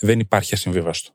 δεν 0.01 0.21
υπάρχει 0.21 0.55
ασυμβίβαστο. 0.55 1.13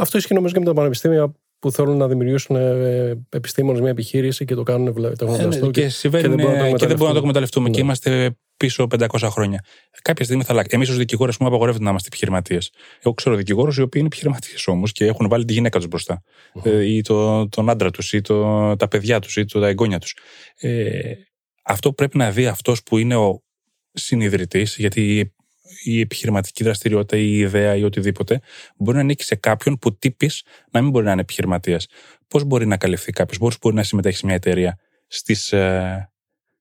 Αυτό 0.00 0.18
ισχύει 0.18 0.34
νομίζω 0.34 0.52
και 0.52 0.58
με 0.58 0.64
τα 0.64 0.74
πανεπιστήμια 0.74 1.34
που 1.58 1.70
θέλουν 1.70 1.96
να 1.96 2.08
δημιουργήσουν 2.08 2.56
ε, 2.56 3.26
επιστήμονες 3.28 3.80
μια 3.80 3.90
επιχείρηση 3.90 4.44
και 4.44 4.54
το 4.54 4.62
κάνουν 4.62 4.94
το 5.16 5.26
γνωστό. 5.26 5.66
Ε, 5.66 5.70
και, 5.70 5.80
και, 5.80 5.88
συμβαίνει, 5.88 6.22
και, 6.22 6.28
δεν 6.28 6.46
μπορούν 6.46 6.76
και 6.76 6.86
δεν 6.86 6.96
μπορούμε 6.96 7.06
να 7.06 7.12
το 7.12 7.18
εκμεταλλευτούμε. 7.18 7.68
Ναι. 7.68 7.74
Και 7.74 7.80
είμαστε 7.80 8.36
πίσω 8.56 8.86
500 8.98 9.06
χρόνια. 9.22 9.64
Κάποια 10.02 10.24
στιγμή 10.24 10.44
θα 10.44 10.52
αλλάξει. 10.52 10.70
Εμείς 10.74 10.88
ως 10.88 10.96
δικηγόροι, 10.96 11.32
πούμε, 11.36 11.48
απαγορεύεται 11.48 11.84
να 11.84 11.90
είμαστε 11.90 12.08
επιχειρηματίες. 12.08 12.72
Εγώ 13.02 13.14
ξέρω 13.14 13.36
δικηγόρους 13.36 13.76
οι 13.76 13.82
οποίοι 13.82 13.92
είναι 13.94 14.06
επιχειρηματίες 14.06 14.66
όμως 14.66 14.92
και 14.92 15.04
έχουν 15.04 15.28
βάλει 15.28 15.44
τη 15.44 15.52
γυναίκα 15.52 15.78
τους 15.78 15.88
μπροστά. 15.88 16.22
Ε, 16.62 16.84
ή 16.84 17.00
το, 17.00 17.48
τον 17.48 17.70
άντρα 17.70 17.90
τους, 17.90 18.12
ή 18.12 18.20
το, 18.20 18.76
τα 18.76 18.88
παιδιά 18.88 19.18
τους, 19.18 19.36
ή 19.36 19.44
το, 19.44 19.60
τα 19.60 19.68
εγγόνια 19.68 19.98
τους. 19.98 20.16
Ε, 20.56 21.12
αυτό 21.62 21.92
πρέπει 21.92 22.16
να 22.16 22.30
δει 22.30 22.46
αυτός 22.46 22.82
που 22.82 22.98
είναι 22.98 23.16
ο 23.16 23.42
συνειδητής, 23.92 24.76
γιατί 24.76 25.34
η 25.84 26.00
επιχειρηματική 26.00 26.64
δραστηριότητα 26.64 27.16
ή 27.16 27.26
η 27.26 27.38
ιδέα 27.38 27.76
ή 27.76 27.82
οτιδήποτε 27.82 28.40
μπορεί 28.76 28.96
να 28.96 29.02
ανήκει 29.02 29.24
σε 29.24 29.34
κάποιον 29.34 29.78
που 29.78 29.96
τύπει 29.96 30.30
να 30.70 30.80
μην 30.80 30.90
μπορεί 30.90 31.04
να 31.04 31.12
είναι 31.12 31.20
επιχειρηματίας. 31.20 31.86
Πώς 32.28 32.44
μπορεί 32.44 32.66
να 32.66 32.76
καλυφθεί 32.76 33.12
κάποιος, 33.12 33.38
πώς 33.38 33.58
μπορεί 33.60 33.74
να 33.74 33.82
συμμετέχει 33.82 34.16
σε 34.16 34.26
μια 34.26 34.34
εταιρεία 34.34 34.78
στις 35.06 35.52
ε, 35.52 36.10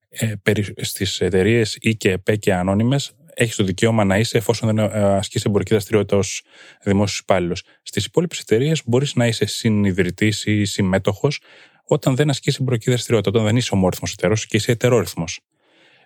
ε, 0.09 0.33
στις 0.75 1.21
εταιρείες 1.21 1.77
ή 1.81 1.95
και 1.95 2.11
ΕΠΕ 2.11 2.35
και 2.35 2.53
ανώνυμες, 2.53 3.11
έχεις 3.33 3.55
το 3.55 3.63
δικαίωμα 3.63 4.03
να 4.03 4.17
είσαι 4.17 4.37
εφόσον 4.37 4.75
δεν 4.75 4.77
ε, 4.77 5.03
ασκείς 5.03 5.45
εμπορική 5.45 5.69
δραστηριότητα 5.69 6.17
ως 6.17 6.43
δημόσιος 6.83 7.19
υπάλληλος. 7.19 7.63
Στις 7.81 8.05
υπόλοιπες 8.05 8.39
εταιρείες 8.39 8.81
μπορείς 8.85 9.15
να 9.15 9.27
είσαι 9.27 9.45
συνειδητής 9.45 10.45
ή 10.45 10.65
συμμέτοχος 10.65 11.41
όταν 11.83 12.15
δεν 12.15 12.29
ασκείς 12.29 12.57
εμπορική 12.57 12.89
δραστηριότητα, 12.89 13.29
όταν 13.29 13.47
δεν 13.47 13.57
είσαι 13.57 13.69
ομόρυθμο 13.73 14.07
εταιρό 14.11 14.35
και 14.35 14.57
είσαι 14.57 14.71
ετερόρυθμος. 14.71 15.39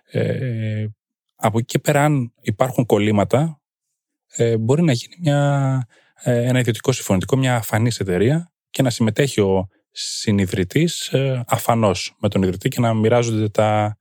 Ε, 0.04 0.86
από 1.36 1.58
εκεί 1.58 1.66
και 1.66 1.78
πέρα, 1.78 2.04
αν 2.04 2.32
υπάρχουν 2.40 2.86
κολλήματα, 2.86 3.60
ε, 4.36 4.56
μπορεί 4.56 4.82
να 4.82 4.92
γίνει 4.92 5.16
μια, 5.20 5.86
ε, 6.22 6.46
ένα 6.46 6.58
ιδιωτικό 6.58 6.92
συμφωνητικό, 6.92 7.36
μια 7.36 7.56
αφανής 7.56 8.00
εταιρεία 8.00 8.52
και 8.70 8.82
να 8.82 8.90
συμμετέχει 8.90 9.40
ο 9.40 9.68
συνειδητής 9.90 11.08
ε, 11.08 11.44
αφανώ 11.46 11.90
με 12.18 12.28
τον 12.28 12.42
ιδρυτή 12.42 12.68
και 12.68 12.80
να 12.80 12.94
μοιράζονται 12.94 13.48
τα, 13.48 13.98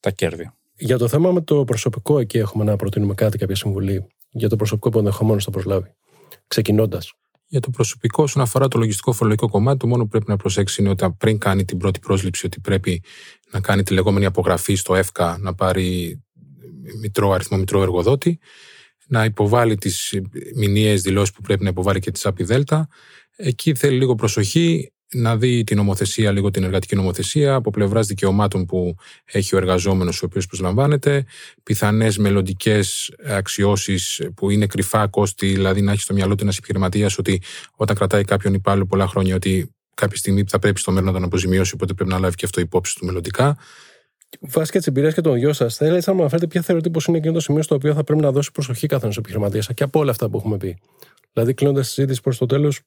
τα 0.00 0.10
κέρδη. 0.10 0.50
Για 0.76 0.98
το 0.98 1.08
θέμα 1.08 1.32
με 1.32 1.40
το 1.40 1.64
προσωπικό, 1.64 2.18
εκεί 2.18 2.38
έχουμε 2.38 2.64
να 2.64 2.76
προτείνουμε 2.76 3.14
κάτι, 3.14 3.38
κάποια 3.38 3.56
συμβουλή 3.56 4.06
για 4.30 4.48
το 4.48 4.56
προσωπικό 4.56 4.88
που 4.88 4.98
ενδεχομένως 4.98 5.44
θα 5.44 5.50
προσλάβει. 5.50 5.94
Ξεκινώντας. 6.46 7.12
Για 7.46 7.60
το 7.60 7.70
προσωπικό, 7.70 8.22
όσον 8.22 8.42
αφορά 8.42 8.68
το 8.68 8.78
λογιστικό 8.78 9.12
φορολογικό 9.12 9.48
κομμάτι, 9.48 9.78
το 9.78 9.86
μόνο 9.86 10.02
που 10.02 10.08
πρέπει 10.08 10.24
να 10.28 10.36
προσέξει 10.36 10.80
είναι 10.80 10.90
ότι 10.90 11.14
πριν 11.18 11.38
κάνει 11.38 11.64
την 11.64 11.78
πρώτη 11.78 11.98
πρόσληψη, 11.98 12.46
ότι 12.46 12.60
πρέπει 12.60 13.02
να 13.50 13.60
κάνει 13.60 13.82
τη 13.82 13.94
λεγόμενη 13.94 14.24
απογραφή 14.24 14.74
στο 14.74 14.94
ΕΦΚΑ, 14.94 15.38
να 15.40 15.54
πάρει 15.54 16.22
μητρό 17.00 17.30
αριθμό 17.32 17.58
μητρό 17.58 17.82
εργοδότη, 17.82 18.38
να 19.06 19.24
υποβάλει 19.24 19.76
τις 19.76 20.20
μηνιαίες 20.54 21.02
δηλώσεις 21.02 21.34
που 21.34 21.40
πρέπει 21.40 21.62
να 21.62 21.68
υποβάλει 21.68 22.00
και 22.00 22.10
τη 22.10 22.18
ΣΑΠΗ 22.18 22.44
ΔΕΛΤΑ. 22.44 22.88
Εκεί 23.36 23.74
θέλει 23.74 23.96
λίγο 23.98 24.14
προσοχή 24.14 24.92
να 25.14 25.36
δει 25.36 25.64
την 25.64 25.76
νομοθεσία, 25.76 26.32
λίγο 26.32 26.50
την 26.50 26.62
εργατική 26.64 26.96
νομοθεσία, 26.96 27.54
από 27.54 27.70
πλευράς 27.70 28.06
δικαιωμάτων 28.06 28.66
που 28.66 28.94
έχει 29.24 29.54
ο 29.54 29.58
εργαζόμενος, 29.58 30.22
ο 30.22 30.26
οποίος 30.26 30.46
προσλαμβάνεται, 30.46 31.24
πιθανές 31.62 32.18
μελλοντικές 32.18 33.14
αξιώσεις 33.24 34.22
που 34.34 34.50
είναι 34.50 34.66
κρυφά 34.66 35.08
κόστη, 35.08 35.46
δηλαδή 35.46 35.80
να 35.80 35.92
έχει 35.92 36.00
στο 36.00 36.14
μυαλό 36.14 36.34
του 36.34 36.42
ένας 36.42 36.56
επιχειρηματίας 36.56 37.18
ότι 37.18 37.42
όταν 37.76 37.96
κρατάει 37.96 38.24
κάποιον 38.24 38.54
υπάλληλο 38.54 38.86
πολλά 38.86 39.06
χρόνια, 39.06 39.34
ότι 39.34 39.74
κάποια 39.94 40.16
στιγμή 40.16 40.44
θα 40.48 40.58
πρέπει 40.58 40.78
στο 40.78 40.90
μέλλον 40.90 41.06
να 41.06 41.12
τον 41.12 41.24
αποζημιώσει, 41.24 41.74
οπότε 41.74 41.94
πρέπει 41.94 42.10
να 42.10 42.18
λάβει 42.18 42.34
και 42.34 42.44
αυτό 42.44 42.60
υπόψη 42.60 42.94
του 42.98 43.04
μελλοντικά. 43.04 43.58
Βάσει 44.40 44.72
και 44.72 44.78
τη 44.78 44.84
εμπειρία 44.88 45.10
και 45.10 45.20
των 45.20 45.34
δυο 45.34 45.52
σας, 45.52 45.76
θα 45.76 45.84
ήθελα 45.84 46.02
να 46.06 46.12
μου 46.12 46.20
αναφέρετε 46.20 46.46
ποια 46.46 46.62
θεωρείτε 46.62 46.90
πως 46.90 47.06
είναι 47.06 47.16
εκείνο 47.16 47.32
το 47.32 47.40
σημείο 47.40 47.62
στο 47.62 47.74
οποίο 47.74 47.94
θα 47.94 48.04
πρέπει 48.04 48.20
να 48.20 48.32
δώσει 48.32 48.52
προσοχή 48.52 48.86
καθένα 48.86 49.12
επιχειρηματίας 49.18 49.68
και 49.74 49.82
από 49.82 50.00
όλα 50.00 50.10
αυτά 50.10 50.28
που 50.28 50.36
έχουμε 50.36 50.56
πει. 50.56 50.78
Δηλαδή, 51.32 51.54
κλείνοντας 51.54 51.86
τη 51.86 51.92
συζήτηση 51.92 52.20
προς 52.20 52.38
το 52.38 52.46
τέλος, 52.46 52.80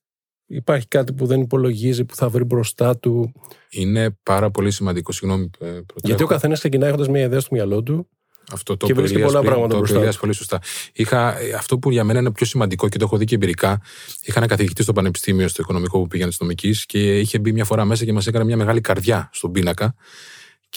υπάρχει 0.46 0.88
κάτι 0.88 1.14
που 1.14 1.26
δεν 1.26 1.42
υπολογίζει, 1.42 2.06
που 2.06 2.16
θα 2.16 2.30
βρει 2.30 2.44
μπροστά 2.44 2.98
του; 2.98 3.32
Είναι 3.70 4.18
πάρα 4.24 4.52
πολύ 4.52 4.72
σημαντικό. 4.72 5.12
Συγγνώμη, 5.12 5.50
ε, 5.60 5.80
Γιατί 6.04 6.24
ο 6.24 6.28
καθένας 6.28 6.60
ξεκινάει 6.60 6.90
έχοντας 6.90 7.08
μια 7.08 7.22
ιδέα 7.22 7.40
στο 7.40 7.50
μυαλό 7.56 7.84
του. 7.84 8.10
Αυτό 8.52 8.78
το 8.78 8.86
και 8.86 8.94
βρίσκει 8.94 9.20
πολλά 9.20 9.40
πριν, 9.40 9.52
πράγματα 9.52 9.74
το 9.74 9.78
μπροστά. 9.78 10.20
πολύ 10.20 10.34
σωστά. 10.34 10.62
Είχα, 10.94 11.36
αυτό 11.58 11.80
που 11.80 11.92
για 11.92 12.04
μένα 12.04 12.20
είναι 12.20 12.32
πιο 12.32 12.46
σημαντικό 12.46 12.90
και 12.90 12.98
το 12.98 13.06
έχω 13.06 13.18
δει 13.18 13.26
και 13.26 13.36
εμπειρικά. 13.36 13.82
Είχα 14.22 14.40
ένα 14.40 14.48
καθηγητή 14.48 14.84
στο 14.84 14.94
Πανεπιστήμιο, 14.94 15.48
στο 15.48 15.62
Οικονομικό 15.62 16.00
που 16.00 16.08
πήγαινε 16.08 16.32
στο 16.32 16.44
νομική 16.44 16.76
και 16.86 17.20
είχε 17.20 17.40
μπει 17.40 17.52
μια 17.52 17.66
φορά 17.66 17.86
μέσα 17.86 18.06
και 18.06 18.14
μας 18.14 18.28
έκανε 18.28 18.46
μια 18.46 18.58
μεγάλη 18.58 18.82
καρδιά 18.82 19.30
στον 19.34 19.52
πίνακα. 19.52 19.96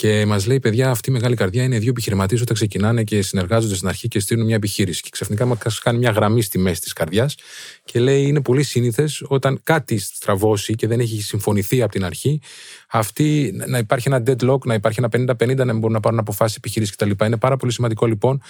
Και 0.00 0.26
μας 0.26 0.46
λέει, 0.46 0.60
παιδιά, 0.60 0.90
αυτή 0.90 1.10
η 1.10 1.12
μεγάλη 1.12 1.36
καρδιά 1.36 1.62
είναι 1.62 1.78
δύο 1.78 1.90
επιχειρηματίες 1.90 2.40
όταν 2.40 2.54
ξεκινάνε 2.54 3.04
και 3.04 3.22
συνεργάζονται 3.22 3.74
στην 3.74 3.88
αρχή 3.88 4.08
και 4.08 4.20
στείλουν 4.20 4.44
μια 4.44 4.54
επιχείρηση. 4.54 5.02
Και 5.02 5.08
ξαφνικά 5.12 5.44
μας 5.44 5.78
κάνει 5.78 5.98
μια 5.98 6.10
γραμμή 6.10 6.42
στη 6.42 6.58
μέση 6.58 6.80
της 6.80 6.92
καρδιάς 6.92 7.34
και 7.84 8.00
λέει, 8.00 8.22
είναι 8.22 8.42
πολύ 8.42 8.62
σύνηθες 8.62 9.24
όταν 9.28 9.60
κάτι 9.62 9.98
στραβώσει 9.98 10.74
και 10.74 10.86
δεν 10.86 11.00
έχει 11.00 11.22
συμφωνηθεί 11.22 11.82
από 11.82 11.92
την 11.92 12.04
αρχή, 12.04 12.40
αυτή 12.90 13.54
να 13.66 13.78
υπάρχει 13.78 14.08
ένα 14.08 14.22
deadlock, 14.26 14.58
να 14.64 14.74
υπάρχει 14.74 15.00
ένα 15.12 15.36
50-50, 15.38 15.56
να 15.56 15.72
μπορούν 15.72 15.92
να 15.92 16.00
πάρουν 16.00 16.18
αποφάσεις 16.18 16.56
επιχείρηση 16.56 16.92
κτλ. 16.92 17.24
Είναι 17.24 17.36
πάρα 17.36 17.56
πολύ 17.56 17.72
σημαντικό 17.72 18.06
λοιπόν 18.06 18.42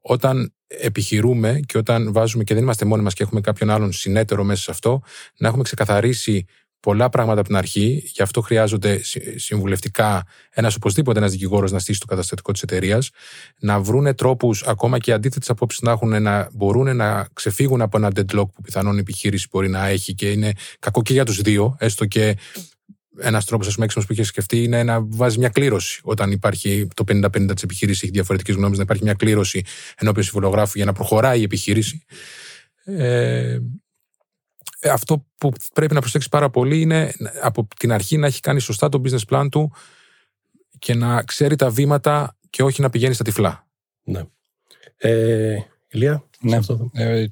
όταν 0.00 0.54
επιχειρούμε 0.66 1.60
και 1.66 1.78
όταν 1.78 2.12
βάζουμε 2.12 2.44
και 2.44 2.54
δεν 2.54 2.62
είμαστε 2.62 2.84
μόνοι 2.84 3.02
μας 3.02 3.14
και 3.14 3.22
έχουμε 3.22 3.40
κάποιον 3.40 3.70
άλλον 3.70 3.92
συνέτερο 3.92 4.44
μέσα 4.44 4.62
σε 4.62 4.70
αυτό, 4.70 5.02
να 5.36 5.48
έχουμε 5.48 5.62
ξεκαθαρίσει 5.62 6.46
πολλά 6.82 7.08
πράγματα 7.08 7.38
από 7.38 7.48
την 7.48 7.56
αρχή. 7.56 8.02
Γι' 8.14 8.22
αυτό 8.22 8.40
χρειάζονται 8.40 9.00
συμβουλευτικά 9.36 10.26
ένας 10.50 10.74
οπωσδήποτε 10.74 11.18
ένας 11.18 11.30
δικηγόρος 11.30 11.72
να 11.72 11.78
στήσει 11.78 12.00
το 12.00 12.06
καταστατικό 12.06 12.52
της 12.52 12.62
εταιρείας, 12.62 13.10
να 13.58 13.80
βρουν 13.80 14.14
τρόπους, 14.14 14.62
ακόμα 14.62 14.98
και 14.98 15.12
αντίθετες 15.12 15.50
απόψεις 15.50 15.80
να 15.80 15.90
έχουν, 15.90 16.22
να 16.22 16.48
μπορούν 16.52 16.96
να 16.96 17.28
ξεφύγουν 17.32 17.80
από 17.80 17.96
ένα 17.96 18.10
deadlock 18.14 18.46
που 18.54 18.62
πιθανόν 18.62 18.96
η 18.96 18.98
επιχείρηση 18.98 19.46
μπορεί 19.50 19.68
να 19.68 19.86
έχει 19.86 20.14
και 20.14 20.30
είναι 20.30 20.52
κακό 20.78 21.02
και 21.02 21.12
για 21.12 21.24
τους 21.24 21.40
δύο, 21.40 21.76
έστω 21.78 22.06
και 22.06 22.36
ένας 23.18 23.44
τρόπος 23.44 23.66
έξυπνος 23.66 24.06
που 24.06 24.12
είχε 24.12 24.22
σκεφτεί 24.22 24.62
είναι 24.62 24.82
να 24.82 25.00
βάζει 25.02 25.38
μια 25.38 25.48
κλήρωση. 25.48 26.00
Όταν 26.04 26.30
υπάρχει 26.30 26.88
το 26.94 27.04
50-50 27.08 27.52
της 27.54 27.62
επιχείρησης, 27.62 28.02
έχει 28.02 28.12
διαφορετικές 28.12 28.54
γνώμες, 28.54 28.76
να 28.76 28.82
υπάρχει 28.82 29.02
μια 29.02 29.14
κλήρωση 29.14 29.62
ενώπιον 29.96 30.24
συμβολογράφου 30.24 30.72
για 30.74 30.84
να 30.84 30.92
προχωράει 30.92 31.40
η 31.40 31.42
επιχείρηση. 31.42 32.04
Ε, 32.84 33.58
αυτό 34.90 35.26
που 35.38 35.52
πρέπει 35.74 35.94
να 35.94 36.00
προσέξει 36.00 36.28
πάρα 36.28 36.50
πολύ 36.50 36.80
είναι 36.80 37.12
από 37.40 37.68
την 37.76 37.92
αρχή 37.92 38.16
να 38.16 38.26
έχει 38.26 38.40
κάνει 38.40 38.60
σωστά 38.60 38.88
το 38.88 39.02
business 39.04 39.34
plan 39.34 39.46
του 39.50 39.72
και 40.78 40.94
να 40.94 41.22
ξέρει 41.22 41.56
τα 41.56 41.70
βήματα 41.70 42.36
και 42.50 42.62
όχι 42.62 42.80
να 42.80 42.90
πηγαίνει 42.90 43.14
στα 43.14 43.24
τυφλά. 43.24 43.66
Ναι. 44.04 44.22
Ε, 44.96 45.56
Ηλία, 45.90 46.24
ναι. 46.40 46.56
Αυτό. 46.56 46.90
Ε, 46.92 47.26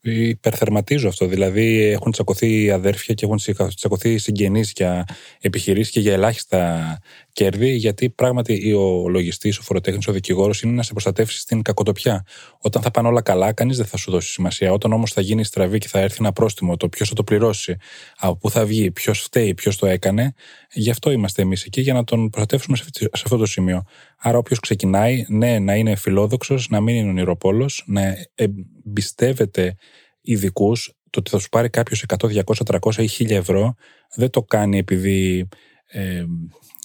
υπερθερματίζω 0.00 1.08
αυτό. 1.08 1.26
Δηλαδή, 1.26 1.82
έχουν 1.82 2.12
τσακωθεί 2.12 2.70
αδέρφια 2.70 3.14
και 3.14 3.24
έχουν 3.24 3.38
τσακωθεί 3.74 4.18
συγγενείς 4.18 4.72
για 4.76 5.04
επιχειρήσεις 5.40 5.92
και 5.92 6.00
για 6.00 6.12
ελάχιστα 6.12 6.98
κέρδη, 7.40 7.70
γιατί 7.70 8.10
πράγματι 8.10 8.72
ο 8.72 9.08
λογιστής, 9.08 9.58
ο 9.58 9.62
φοροτέχνης, 9.62 10.08
ο 10.08 10.12
δικηγόρος 10.12 10.62
είναι 10.62 10.72
να 10.72 10.82
σε 10.82 10.92
προστατεύσει 10.92 11.40
στην 11.40 11.62
κακοτοπιά. 11.62 12.26
Όταν 12.58 12.82
θα 12.82 12.90
πάνε 12.90 13.08
όλα 13.08 13.22
καλά, 13.22 13.52
κανείς 13.52 13.76
δεν 13.76 13.86
θα 13.86 13.96
σου 13.96 14.10
δώσει 14.10 14.30
σημασία. 14.30 14.72
Όταν 14.72 14.92
όμως 14.92 15.12
θα 15.12 15.20
γίνει 15.20 15.44
στραβή 15.44 15.78
και 15.78 15.88
θα 15.88 15.98
έρθει 15.98 16.16
ένα 16.20 16.32
πρόστιμο, 16.32 16.76
το 16.76 16.88
ποιος 16.88 17.08
θα 17.08 17.14
το 17.14 17.24
πληρώσει, 17.24 17.76
από 18.18 18.36
πού 18.36 18.50
θα 18.50 18.64
βγει, 18.64 18.90
ποιος 18.90 19.20
φταίει, 19.20 19.54
ποιος 19.54 19.76
το 19.76 19.86
έκανε, 19.86 20.34
γι' 20.72 20.90
αυτό 20.90 21.10
είμαστε 21.10 21.42
εμείς 21.42 21.64
εκεί, 21.64 21.80
για 21.80 21.92
να 21.92 22.04
τον 22.04 22.30
προστατεύσουμε 22.30 22.76
σε 22.76 23.08
αυτό 23.12 23.36
το 23.36 23.46
σημείο. 23.46 23.82
Άρα, 24.18 24.38
όποιος 24.38 24.60
ξεκινάει, 24.60 25.24
ναι, 25.28 25.58
να 25.58 25.74
είναι 25.74 25.96
φιλόδοξος, 25.96 26.68
να 26.68 26.80
μην 26.80 26.94
είναι 26.94 27.08
ονειροπόλος, 27.08 27.84
να 27.86 28.16
εμπιστεύεται 28.34 29.74
ειδικούς, 30.20 30.94
το 31.10 31.18
ότι 31.18 31.30
θα 31.30 31.38
σου 31.38 31.48
πάρει 31.48 31.70
κάποιος 31.70 32.04
100, 32.08 32.28
200, 32.28 32.64
300 32.64 33.02
ή 33.02 33.08
1000 33.08 33.30
ευρώ, 33.30 33.74
δεν 34.14 34.30
το 34.30 34.42
κάνει 34.42 34.78
επειδή 34.78 35.48
ε, 35.86 36.24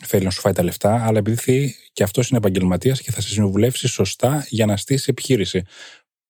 θέλει 0.03 0.23
να 0.23 0.29
σου 0.29 0.41
φάει 0.41 0.53
τα 0.53 0.63
λεφτά, 0.63 1.05
αλλά 1.05 1.17
επειδή 1.17 1.75
και 1.93 2.03
αυτός 2.03 2.29
είναι 2.29 2.37
επαγγελματίας 2.37 3.01
και 3.01 3.11
θα 3.11 3.21
σε 3.21 3.29
συμβουλεύσει 3.29 3.87
σωστά 3.87 4.45
για 4.49 4.65
να 4.65 4.77
στήσει 4.77 5.05
επιχείρηση. 5.09 5.61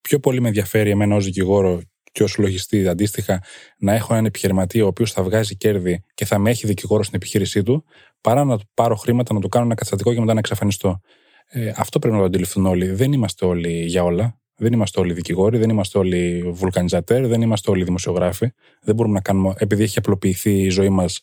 Πιο 0.00 0.18
πολύ 0.18 0.40
με 0.40 0.48
ενδιαφέρει 0.48 0.90
εμένα 0.90 1.16
ως 1.16 1.24
δικηγόρο 1.24 1.80
και 2.12 2.22
ως 2.22 2.36
λογιστή 2.38 2.88
αντίστοιχα 2.88 3.42
να 3.78 3.92
έχω 3.92 4.12
έναν 4.12 4.24
επιχειρηματία 4.24 4.84
ο 4.84 4.86
οποίος 4.86 5.12
θα 5.12 5.22
βγάζει 5.22 5.56
κέρδη 5.56 6.04
και 6.14 6.24
θα 6.24 6.38
με 6.38 6.50
έχει 6.50 6.66
δικηγόρο 6.66 7.02
στην 7.02 7.16
επιχείρησή 7.16 7.62
του, 7.62 7.84
παρά 8.20 8.44
να 8.44 8.58
του 8.58 8.64
πάρω 8.74 8.94
χρήματα, 8.94 9.34
να 9.34 9.40
του 9.40 9.48
κάνω 9.48 9.64
ένα 9.64 9.74
καταστατικό 9.74 10.14
και 10.14 10.20
μετά 10.20 10.32
να 10.32 10.38
εξαφανιστώ. 10.38 11.00
Ε, 11.46 11.72
αυτό 11.76 11.98
πρέπει 11.98 12.14
να 12.14 12.20
το 12.20 12.26
αντιληφθούν 12.26 12.66
όλοι. 12.66 12.86
Δεν 12.90 13.12
είμαστε 13.12 13.46
όλοι 13.46 13.84
για 13.84 14.04
όλα. 14.04 14.40
Δεν 14.56 14.72
είμαστε 14.72 15.00
όλοι 15.00 15.12
δικηγόροι, 15.12 15.58
δεν 15.58 15.70
είμαστε 15.70 15.98
όλοι 15.98 16.50
βουλκανιζατέρ, 16.52 17.26
δεν 17.26 17.40
είμαστε 17.42 17.70
όλοι 17.70 17.84
δημοσιογράφοι. 17.84 18.50
Δεν 18.80 18.94
μπορούμε 18.94 19.14
να 19.14 19.20
κάνουμε, 19.20 19.54
επειδή 19.58 19.82
έχει 19.82 19.98
απλοποιηθεί 19.98 20.60
η 20.60 20.68
ζωή 20.68 20.88
μας, 20.88 21.20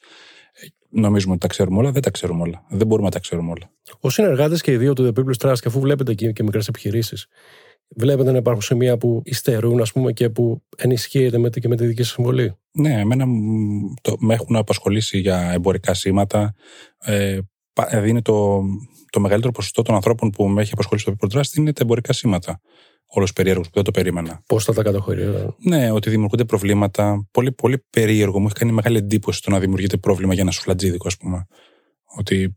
νομίζουμε 0.94 1.32
ότι 1.32 1.42
τα 1.42 1.48
ξέρουμε 1.48 1.78
όλα. 1.78 1.92
Δεν 1.92 2.02
τα 2.02 2.12
ξέρουμε 2.12 2.42
όλα. 2.42 2.66
Δεν 2.70 2.88
μπορούμε 2.88 3.08
να 3.08 3.14
τα 3.14 3.20
ξέρουμε 3.20 3.50
όλα. 3.50 3.72
Ω 4.00 4.10
συνεργάτε 4.10 4.56
και 4.56 4.72
οι 4.72 4.78
δύο 4.78 4.94
του 4.94 5.14
The 5.14 5.20
People's 5.20 5.50
Trust, 5.50 5.60
και 5.60 5.68
αφού 5.68 5.80
βλέπετε 5.80 6.14
και, 6.14 6.32
και 6.32 6.44
μικρές 6.44 6.68
επιχειρήσεις, 6.68 7.28
βλέπετε 7.96 8.32
να 8.32 8.38
υπάρχουν 8.38 8.62
σημεία 8.62 8.98
που 8.98 9.22
υστερούν, 9.26 9.82
ας 9.82 9.92
πούμε, 9.92 10.12
και 10.12 10.30
που 10.30 10.64
ενισχύεται 10.78 11.38
με, 11.38 11.50
και 11.50 11.68
με 11.68 11.76
τη 11.76 11.86
δική 11.86 12.04
σας 12.04 12.12
συμβολή; 12.12 12.56
Ναι, 12.72 13.00
εμένα 13.00 13.26
το, 14.02 14.16
με 14.20 14.34
έχουν 14.34 14.56
απασχολήσει 14.56 15.20
για 15.20 15.52
εμπορικά 15.54 15.94
σήματα. 15.94 16.54
Ε, 17.00 17.40
δηλαδή 17.90 18.22
το, 18.22 18.62
το 19.10 19.20
μεγαλύτερο 19.20 19.54
ποσοστό 19.54 19.82
των 19.82 19.96
ανθρώπων 19.96 20.30
που 20.30 20.48
με 20.48 20.62
έχει 20.62 20.72
απασχολήσει 20.74 21.06
το 21.06 21.16
People 21.20 21.38
Trust 21.38 21.56
είναι 21.58 21.74
τα 21.74 21.82
εμπορικά 21.84 22.14
σήματα 22.14 22.62
όλος 23.06 23.34
περίεργος 23.34 23.68
που 23.68 23.74
δεν 23.74 23.84
το 23.84 23.92
περίμενα. 23.92 24.44
Πώς 24.46 24.64
θα 24.64 24.74
τα 24.74 24.84
καταχωρήσω; 24.84 25.56
Ναι, 25.60 25.92
ότι 25.92 26.10
δημιουργούνται 26.10 26.46
προβλήματα. 26.46 27.28
Πολύ, 27.32 27.52
πολύ 27.52 27.86
περίεργο. 27.90 28.40
Μου 28.40 28.46
έχει 28.46 28.56
κάνει 28.56 28.72
μεγάλη 28.72 28.98
εντύπωση 28.98 29.42
το 29.42 29.52
να 29.52 29.60
δημιουργείται 29.60 29.98
πρόβλημα 29.98 30.34
για 30.34 30.42
ένα 30.42 30.52
σουφλατζίδικο, 30.52 31.08
ας 31.08 31.18
πούμε. 31.18 31.48
Ότι 32.18 32.56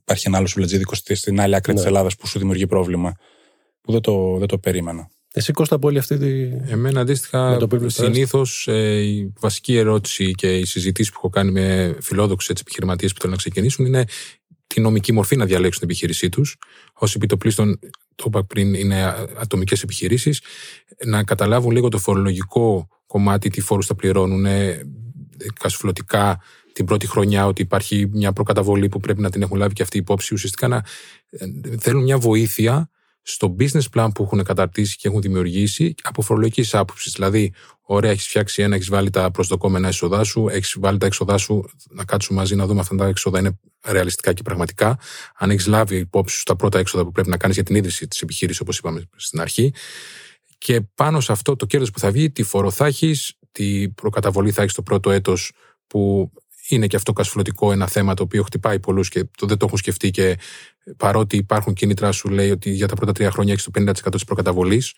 υπάρχει 0.00 0.24
ένα 0.26 0.36
άλλο 0.36 0.46
σουφλατζίδικο 0.46 0.94
στην 0.94 1.40
άλλη 1.40 1.54
άκρη 1.54 1.74
ναι. 1.74 1.80
τη 1.80 1.86
Ελλάδας 1.86 2.16
που 2.16 2.26
σου 2.26 2.38
δημιουργεί 2.38 2.66
πρόβλημα. 2.66 3.12
Που 3.80 3.92
δεν 3.92 4.00
το, 4.00 4.36
δεν 4.38 4.46
το 4.46 4.58
περίμενα. 4.58 5.10
Εσύ 5.38 5.52
Κώστα 5.52 5.74
από 5.74 5.86
όλη 5.86 5.98
αυτή 5.98 6.18
τη. 6.18 6.72
Εμένα 6.72 7.00
αντίστοιχα, 7.00 7.58
συνήθως 7.86 8.68
ε, 8.68 9.02
η 9.02 9.32
βασική 9.40 9.76
ερώτηση 9.76 10.30
και 10.30 10.58
οι 10.58 10.64
συζητήσεις 10.64 11.12
που 11.12 11.18
έχω 11.18 11.28
κάνει 11.28 11.50
με 11.50 11.96
φιλόδοξου 12.00 12.52
επιχειρηματίες 12.60 13.12
που 13.12 13.18
θέλουν 13.20 13.34
να 13.34 13.40
ξεκινήσουν 13.40 13.86
είναι 13.86 14.04
τη 14.66 14.80
νομική 14.80 15.12
μορφή 15.12 15.36
να 15.36 15.44
διαλέξουν 15.44 15.80
την 15.80 15.88
επιχείρησή 15.88 16.28
τους. 16.28 16.56
Ω 16.94 17.06
επιτοπλίστων, 17.14 17.78
το 18.16 18.24
είπα 18.26 18.44
πριν, 18.44 18.74
είναι 18.74 19.14
ατομικές 19.36 19.82
επιχειρήσεις. 19.82 20.40
Να 21.04 21.24
καταλάβουν 21.24 21.70
λίγο 21.70 21.88
το 21.88 21.98
φορολογικό 21.98 22.88
κομμάτι, 23.06 23.48
τι 23.48 23.60
φόρους 23.60 23.86
θα 23.86 23.94
πληρώνουν, 23.94 24.46
κασφλωτικά 25.60 26.40
την 26.72 26.84
πρώτη 26.84 27.06
χρονιά, 27.06 27.46
ότι 27.46 27.62
υπάρχει 27.62 28.08
μια 28.12 28.32
προκαταβολή 28.32 28.88
που 28.88 29.00
πρέπει 29.00 29.20
να 29.20 29.30
την 29.30 29.42
έχουν 29.42 29.58
λάβει 29.58 29.74
και 29.74 29.82
αυτή 29.82 29.96
η 29.96 30.00
υπόψη. 30.00 30.34
Ουσιαστικά 30.34 30.68
να 30.68 30.82
ε, 31.30 31.46
θέλουν 31.78 32.02
μια 32.02 32.18
βοήθεια 32.18 32.90
στο 33.22 33.56
business 33.58 33.84
plan 33.94 34.08
που 34.14 34.22
έχουν 34.22 34.44
καταρτήσει 34.44 34.96
και 34.96 35.08
έχουν 35.08 35.20
δημιουργήσει 35.20 35.94
από 36.02 36.22
φορολογικής 36.22 36.74
άποψης. 36.74 37.12
Δηλαδή, 37.12 37.52
ωραία, 37.80 38.10
έχεις 38.10 38.26
φτιάξει 38.26 38.62
ένα, 38.62 38.74
έχεις 38.74 38.88
βάλει 38.88 39.10
τα 39.10 39.30
προσδοκόμενα 39.30 39.88
έσοδά 39.88 40.24
σου, 40.24 40.48
έχεις 40.48 40.76
βάλει 40.80 40.98
τα 40.98 41.06
έξοδά 41.06 41.36
σου, 41.36 41.64
να 41.90 42.04
κάτσουμε 42.04 42.38
μαζί 42.38 42.54
να 42.54 42.66
δούμε 42.66 42.80
αυτά 42.80 42.96
τα 42.96 43.06
έξοδα 43.06 43.38
είναι 43.38 43.58
ρεαλιστικά 43.86 44.32
και 44.32 44.42
πραγματικά. 44.42 44.98
Αν 45.36 45.50
έχεις 45.50 45.66
λάβει 45.66 45.96
υπόψη 45.96 46.36
σου 46.36 46.42
τα 46.42 46.56
πρώτα 46.56 46.78
έξοδα 46.78 47.04
που 47.04 47.10
πρέπει 47.10 47.28
να 47.28 47.36
κάνεις 47.36 47.56
για 47.56 47.64
την 47.64 47.74
ίδρυση 47.74 48.08
της 48.08 48.20
επιχείρησης, 48.22 48.60
όπως 48.60 48.78
είπαμε 48.78 49.02
στην 49.16 49.40
αρχή. 49.40 49.72
Και 50.58 50.80
πάνω 50.94 51.20
σε 51.20 51.32
αυτό 51.32 51.56
το 51.56 51.66
κέρδος 51.66 51.90
που 51.90 51.98
θα 51.98 52.10
βγει, 52.10 52.30
τι 52.30 52.42
φόρο 52.42 52.70
θα 52.70 52.86
έχεις, 52.86 53.32
τι 53.52 53.88
προκαταβολή 53.88 54.50
θα 54.50 54.62
έχεις 54.62 54.74
το 54.74 54.82
πρώτο 54.82 55.10
έτος 55.10 55.52
που 55.86 56.32
είναι 56.68 56.86
και 56.86 56.96
αυτό 56.96 57.12
κασφλωτικό 57.12 57.72
ένα 57.72 57.86
θέμα 57.86 58.14
το 58.14 58.22
οποίο 58.22 58.42
χτυπάει 58.42 58.80
πολλούς 58.80 59.08
και 59.08 59.24
το 59.36 59.46
δεν 59.46 59.56
το 59.56 59.66
έχουν 59.66 59.78
σκεφτεί 59.78 60.10
και 60.10 60.38
παρότι 60.96 61.36
υπάρχουν 61.36 61.72
κίνητρα, 61.72 62.12
σου 62.12 62.28
λέει 62.28 62.50
ότι 62.50 62.70
για 62.70 62.88
τα 62.88 62.94
πρώτα 62.94 63.12
τρία 63.12 63.30
χρόνια 63.30 63.52
έχεις 63.52 63.64
το 63.64 63.70
50% 63.80 63.92
της 64.12 64.24
προκαταβολής. 64.24 64.94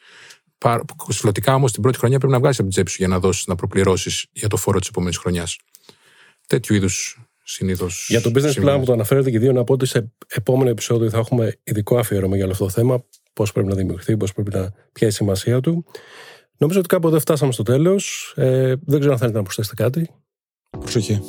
Κασφλωτικά 1.07 1.55
όμως 1.55 1.72
την 1.72 1.83
πρώτη 1.83 1.98
χρονιά 1.98 2.18
πρέπει 2.18 2.33
να 2.33 2.38
βγάλεις 2.38 2.59
από 2.59 2.68
την 2.68 2.77
τσέπη 2.77 2.90
σου 2.90 2.96
για 2.98 3.09
να 3.09 3.18
δώσεις 3.18 3.46
να 3.46 3.55
προπληρώσεις 3.55 4.27
για 4.33 4.48
το 4.48 4.57
φόρο 4.57 4.79
της 4.79 4.88
επόμενης 4.88 5.16
χρονιάς. 5.16 5.59
Τέτοιου 6.46 6.74
είδους 6.74 7.27
συνήθως. 7.48 8.06
Για 8.08 8.20
το 8.20 8.30
business 8.34 8.64
plan 8.64 8.76
που 8.78 8.84
το 8.84 8.92
αναφέρετε 8.92 9.30
και 9.30 9.38
δύο, 9.38 9.52
να 9.52 9.64
πω 9.64 9.72
ότι 9.72 9.87
σε 9.87 10.12
επόμενο 10.28 10.70
επεισόδιο 10.70 11.11
θα 11.11 11.18
έχουμε 11.18 11.58
ειδικό 11.62 11.98
αφιέρωμα 11.98 12.34
για 12.34 12.44
όλο 12.44 12.52
αυτό 12.52 12.64
το 12.64 12.70
θέμα. 12.70 13.04
Πώς 13.32 13.52
πρέπει 13.52 13.68
να 13.68 13.74
δημιουργηθεί, 13.74 14.16
πώς 14.16 14.32
πρέπει 14.32 14.50
να. 14.50 14.72
ποια 14.92 15.06
η 15.06 15.11
σημασία 15.11 15.61
του. 15.61 15.84
Νομίζω 16.56 16.78
ότι 16.78 16.88
κάπου 16.88 17.08
εδώ 17.08 17.20
φτάσαμε 17.20 17.52
στο 17.52 17.62
τέλος. 17.62 18.32
Ε, 18.37 18.74
δεν 18.84 18.98
ξέρω 18.98 19.12
αν 19.12 19.18
θέλετε 19.18 19.37
να 19.37 19.42
προσθέσετε 19.42 19.82
κάτι. 19.82 20.11
Προσοχή. 20.78 21.20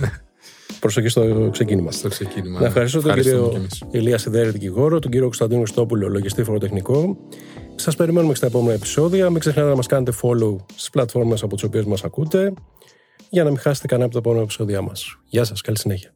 Προσοχή 0.80 1.08
στο 1.08 1.48
ξεκίνημα. 1.52 1.92
Στο 1.92 2.08
ξεκίνημα. 2.08 2.60
Να 2.60 2.66
ευχαριστώ 2.66 3.00
τον 3.00 3.14
κύριο 3.14 3.66
Ηλία 3.90 4.18
Σιδέρη, 4.18 4.50
δικηγόρο, 4.50 4.98
τον 4.98 5.10
κύριο 5.10 5.26
Κωνσταντίνο 5.26 5.66
Στόπουλο, 5.66 6.08
λογιστή 6.08 6.42
φοροτεχνικό. 6.42 7.16
Σας 7.74 7.96
περιμένουμε 7.96 8.34
στα 8.34 8.46
επόμενα 8.46 8.74
επεισόδια. 8.74 9.30
Μην 9.30 9.38
ξεχνάτε 9.40 9.68
να 9.68 9.76
μας 9.76 9.86
κάνετε 9.86 10.12
follow 10.22 10.56
στις 10.74 10.90
πλατφόρμες 10.90 11.42
από 11.42 11.54
τις 11.54 11.64
οποίες 11.64 11.84
μας 11.84 12.04
ακούτε 12.04 12.52
για 13.30 13.44
να 13.44 13.50
μην 13.50 13.58
χάσετε 13.58 13.86
κανένα 13.86 14.04
από 14.04 14.14
τα 14.14 14.20
επόμενα 14.20 14.42
επεισόδια 14.42 14.82
μας. 14.82 15.18
Γεια 15.28 15.44
σας, 15.44 15.60
καλή 15.60 15.78
συνέχεια. 15.78 16.10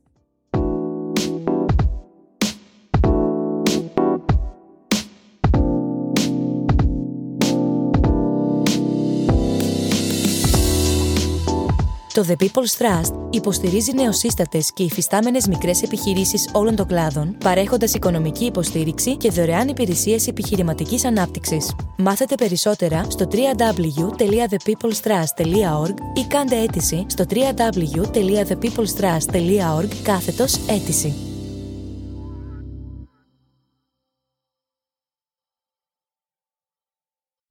Το 12.20 12.26
The 12.28 12.36
People's 12.44 12.74
Trust 12.78 13.12
υποστηρίζει 13.30 13.94
νεοσύστατες 13.94 14.72
και 14.72 14.82
υφιστάμενες 14.82 15.46
μικρές 15.46 15.82
επιχειρήσεις 15.82 16.48
όλων 16.52 16.76
των 16.76 16.86
κλάδων, 16.86 17.36
παρέχοντας 17.44 17.94
οικονομική 17.94 18.44
υποστήριξη 18.44 19.16
και 19.16 19.30
δωρεάν 19.30 19.68
υπηρεσίες 19.68 20.26
επιχειρηματικής 20.26 21.04
ανάπτυξης. 21.04 21.74
Μάθετε 21.96 22.34
περισσότερα 22.34 23.04
στο 23.08 23.28
www.thepeoplestrust.org 23.32 25.94
ή 26.14 26.24
κάντε 26.28 26.56
αίτηση 26.56 27.06
στο 27.08 27.24
www.thepeoplestrust.org 27.30 29.88
κάθετος 30.02 30.56
αίτηση. 30.68 31.29